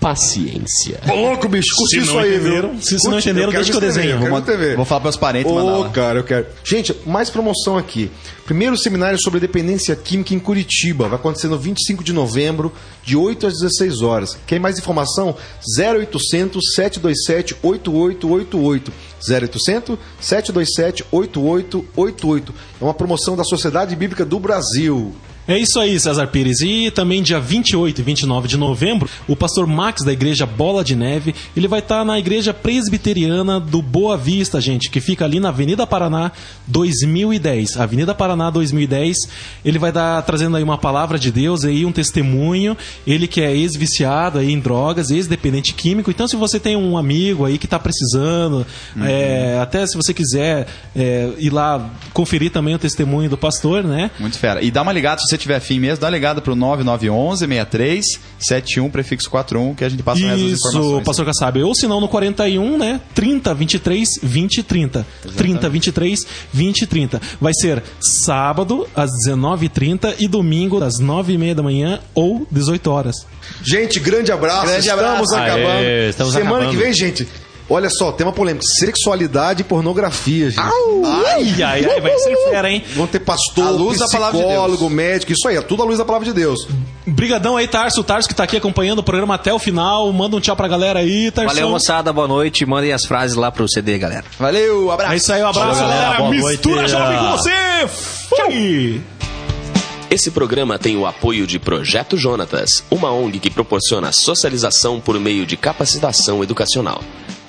paciência. 0.04 1.00
Ô, 1.10 1.16
louco, 1.16 1.48
bicho, 1.48 1.74
curte 1.76 1.96
Se 1.96 2.02
isso 2.02 2.14
não 2.14 2.20
aí, 2.20 2.38
viu? 2.38 2.76
se- 2.82 3.00
se 3.00 3.08
não 3.10 3.18
entenderam, 3.20 3.52
deixa 3.52 3.72
que 3.72 3.78
eu 3.78 3.82
desenho. 3.82 4.20
Vou, 4.20 4.42
TV. 4.42 4.76
vou 4.76 4.86
falar 4.86 5.02
pros 5.02 5.16
parentes 5.18 5.52
mandar 5.52 5.74
Ô, 5.78 5.82
lá. 5.84 5.90
cara, 5.90 6.20
eu 6.20 6.24
quero. 6.24 6.46
Gente, 6.64 6.96
mais 7.06 7.30
promoção 7.30 7.78
aqui. 7.78 8.12
Primeiro 8.46 8.78
seminário 8.78 9.18
sobre 9.22 9.40
dependência 9.40 9.96
química 9.96 10.34
em 10.34 10.40
Curitiba. 10.40 11.08
Vai 11.08 11.18
acontecer 11.18 11.48
no 11.48 11.58
25 11.58 12.04
de 12.04 12.12
novembro, 12.12 12.74
de 13.04 13.16
8 13.16 13.48
às 13.48 13.54
16 13.54 14.02
horas. 14.02 14.38
Quer 14.46 14.60
mais 14.60 14.78
informação? 14.78 15.36
0800 15.80 16.62
727 16.76 17.56
8888. 17.64 18.92
0800 19.30 19.98
727 20.20 21.06
8888. 21.12 22.54
É 22.82 22.84
uma 22.84 22.94
promoção 22.94 23.36
da 23.38 23.44
Sociedade 23.46 23.96
Bíblica 23.96 24.26
do 24.26 24.40
Brasil. 24.40 25.14
É 25.46 25.58
isso 25.58 25.78
aí, 25.78 26.00
César 26.00 26.28
Pires. 26.28 26.62
E 26.62 26.90
também 26.90 27.22
dia 27.22 27.40
28 27.40 28.00
e 28.00 28.04
29 28.04 28.48
de 28.48 28.58
novembro, 28.58 29.10
o 29.28 29.36
pastor 29.36 29.68
Max 29.68 30.02
da 30.04 30.14
igreja 30.14 30.46
Bola 30.46 30.84
de 30.86 30.96
Neve, 30.96 31.36
ele 31.56 31.68
vai 31.68 31.80
estar 31.80 32.06
na 32.06 32.18
igreja 32.18 32.54
presbiteriana 32.54 33.60
do 33.60 33.82
Boa 33.82 34.16
Vista, 34.16 34.62
gente, 34.62 34.90
que 34.90 35.02
fica 35.02 35.26
ali 35.26 35.42
na 35.42 35.50
Avenida 35.50 35.86
Paraná 35.86 36.32
2010. 36.68 37.78
Avenida 37.78 38.16
Paraná 38.16 38.50
2010. 38.50 39.18
Ele 39.66 39.78
vai 39.78 39.92
dar 39.92 40.22
trazendo 40.22 40.56
aí 40.56 40.64
uma 40.64 40.78
palavra 40.78 41.20
de 41.20 41.30
Deus 41.30 41.66
aí, 41.66 41.86
um 41.86 41.92
testemunho. 41.92 42.78
Ele 43.06 43.28
que 43.28 43.42
é 43.42 43.54
ex-viciado 43.54 44.40
aí 44.40 44.50
em 44.50 44.60
drogas, 44.60 45.12
ex-dependente 45.12 45.74
químico. 45.74 46.10
Então, 46.10 46.26
se 46.26 46.38
você 46.38 46.58
tem 46.58 46.78
um 46.78 46.98
amigo 46.98 47.46
aí 47.46 47.58
que 47.58 47.66
está 47.66 47.78
precisando, 47.78 48.66
é, 49.02 49.60
até 49.62 49.86
se 49.86 49.98
você 49.98 50.14
quiser 50.14 50.68
é, 50.96 51.30
ir 51.38 51.50
lá 51.50 51.90
conferir 52.14 52.50
também 52.50 52.76
o 52.76 52.80
testemunho 52.80 53.30
do 53.30 53.38
pastor, 53.38 53.84
né? 53.84 54.10
Muito 54.20 54.40
fera. 54.40 54.64
E 54.64 54.72
dá 54.72 54.82
uma 54.82 54.94
ligada, 54.94 55.20
se 55.22 55.33
você 55.34 55.38
tiver 55.38 55.60
fim 55.60 55.80
mesmo, 55.80 56.02
dá 56.02 56.10
ligada 56.10 56.42
pro 56.42 56.56
9911 56.56 57.40
63 57.48 58.06
71 58.40 58.90
prefixo 58.90 59.30
41 59.30 59.74
que 59.76 59.84
a 59.84 59.90
gente 59.90 60.04
passa 60.04 60.22
o 60.22 60.26
resto 60.26 60.42
das 60.44 60.52
Isso, 60.52 60.68
informações. 60.70 61.04
pastor 61.04 61.26
Kassab. 61.26 61.64
Ou 61.64 61.76
se 61.76 61.88
não, 61.88 62.00
no 62.00 62.08
41, 62.08 62.78
né? 62.78 63.02
30, 63.16 63.54
23, 63.54 64.08
20, 64.22 64.64
30. 64.64 65.08
30, 65.36 65.70
23, 65.70 66.20
20, 66.54 66.88
30. 66.88 67.22
Vai 67.42 67.54
ser 67.54 67.84
sábado, 68.02 68.88
às 68.96 69.10
19h30 69.28 70.16
e 70.20 70.28
domingo, 70.28 70.84
às 70.84 70.94
9h30 71.02 71.54
da 71.56 71.64
manhã 71.64 72.00
ou 72.14 72.48
18 72.52 72.92
horas. 72.92 73.16
Gente, 73.64 74.00
grande 74.00 74.32
abraço. 74.32 74.68
Grande 74.68 74.88
estamos 74.88 75.04
abraço. 75.04 75.36
acabando. 75.36 75.68
Aê, 75.68 76.10
estamos 76.10 76.34
Semana 76.34 76.56
acabando. 76.58 76.78
que 76.78 76.84
vem, 76.84 76.94
gente. 76.94 77.28
Olha 77.74 77.90
só, 77.90 78.12
tema 78.12 78.32
polêmico: 78.32 78.64
sexualidade 78.66 79.62
e 79.62 79.64
pornografia, 79.64 80.50
gente. 80.50 80.60
Ai, 80.60 81.62
ai, 81.64 81.86
ai, 81.86 82.02
vai 82.02 82.18
ser 82.20 82.36
fera, 82.50 82.70
hein? 82.70 82.84
Vão 82.96 83.08
ter 83.08 83.20
pastor, 83.20 83.66
À 83.68 83.70
luz 83.72 83.98
da 83.98 84.08
palavra 84.08 84.40
de 84.40 84.46
psicólogo, 84.46 84.78
Deus. 84.78 84.92
médico, 84.92 85.32
isso 85.32 85.48
aí, 85.48 85.56
é 85.58 85.62
tudo 85.62 85.82
à 85.82 85.86
luz 85.86 85.98
da 85.98 86.06
palavra 86.06 86.26
de 86.26 86.34
Deus. 86.34 86.68
Brigadão 87.08 87.58
aí, 87.58 87.68
Tarso. 87.68 88.02
O 88.02 88.04
Tarso 88.04 88.30
que 88.30 88.36
tá 88.36 88.44
aqui 88.44 88.58
acompanhando 88.58 89.00
o 89.00 89.04
programa 89.04 89.34
até 89.36 89.52
o 89.52 89.58
final. 89.58 90.14
Manda 90.14 90.38
um 90.38 90.40
tchau 90.40 90.56
pra 90.56 90.68
galera 90.68 91.00
aí, 91.00 91.32
Tarso. 91.32 91.54
Valeu, 91.56 91.70
moçada, 91.70 92.14
boa 92.14 92.28
noite. 92.28 92.64
Mandem 92.66 92.94
as 92.94 93.06
frases 93.06 93.36
lá 93.36 93.52
pro 93.52 93.68
CD, 93.68 93.98
galera. 93.98 94.24
Valeu, 94.38 94.92
abraço. 94.92 95.14
É 95.14 95.18
isso 95.18 95.34
aí, 95.34 95.42
um 95.42 95.48
abraço, 95.48 95.80
Valeu, 95.80 95.88
galera. 95.88 96.02
galera. 96.18 96.18
Boa 96.20 96.30
Mistura 96.52 96.76
noite. 96.76 96.92
jovem 96.92 97.18
com 97.18 97.32
você. 97.32 97.88
Fui! 97.88 99.02
Esse 100.12 100.30
programa 100.30 100.78
tem 100.78 100.96
o 100.96 101.08
apoio 101.08 101.48
de 101.48 101.58
Projeto 101.58 102.16
Jonatas, 102.16 102.84
uma 102.92 103.12
ONG 103.12 103.40
que 103.40 103.50
proporciona 103.50 104.12
socialização 104.12 105.00
por 105.00 105.20
meio 105.20 105.44
de 105.44 105.58
capacitação 105.58 106.44
educacional. 106.44 107.02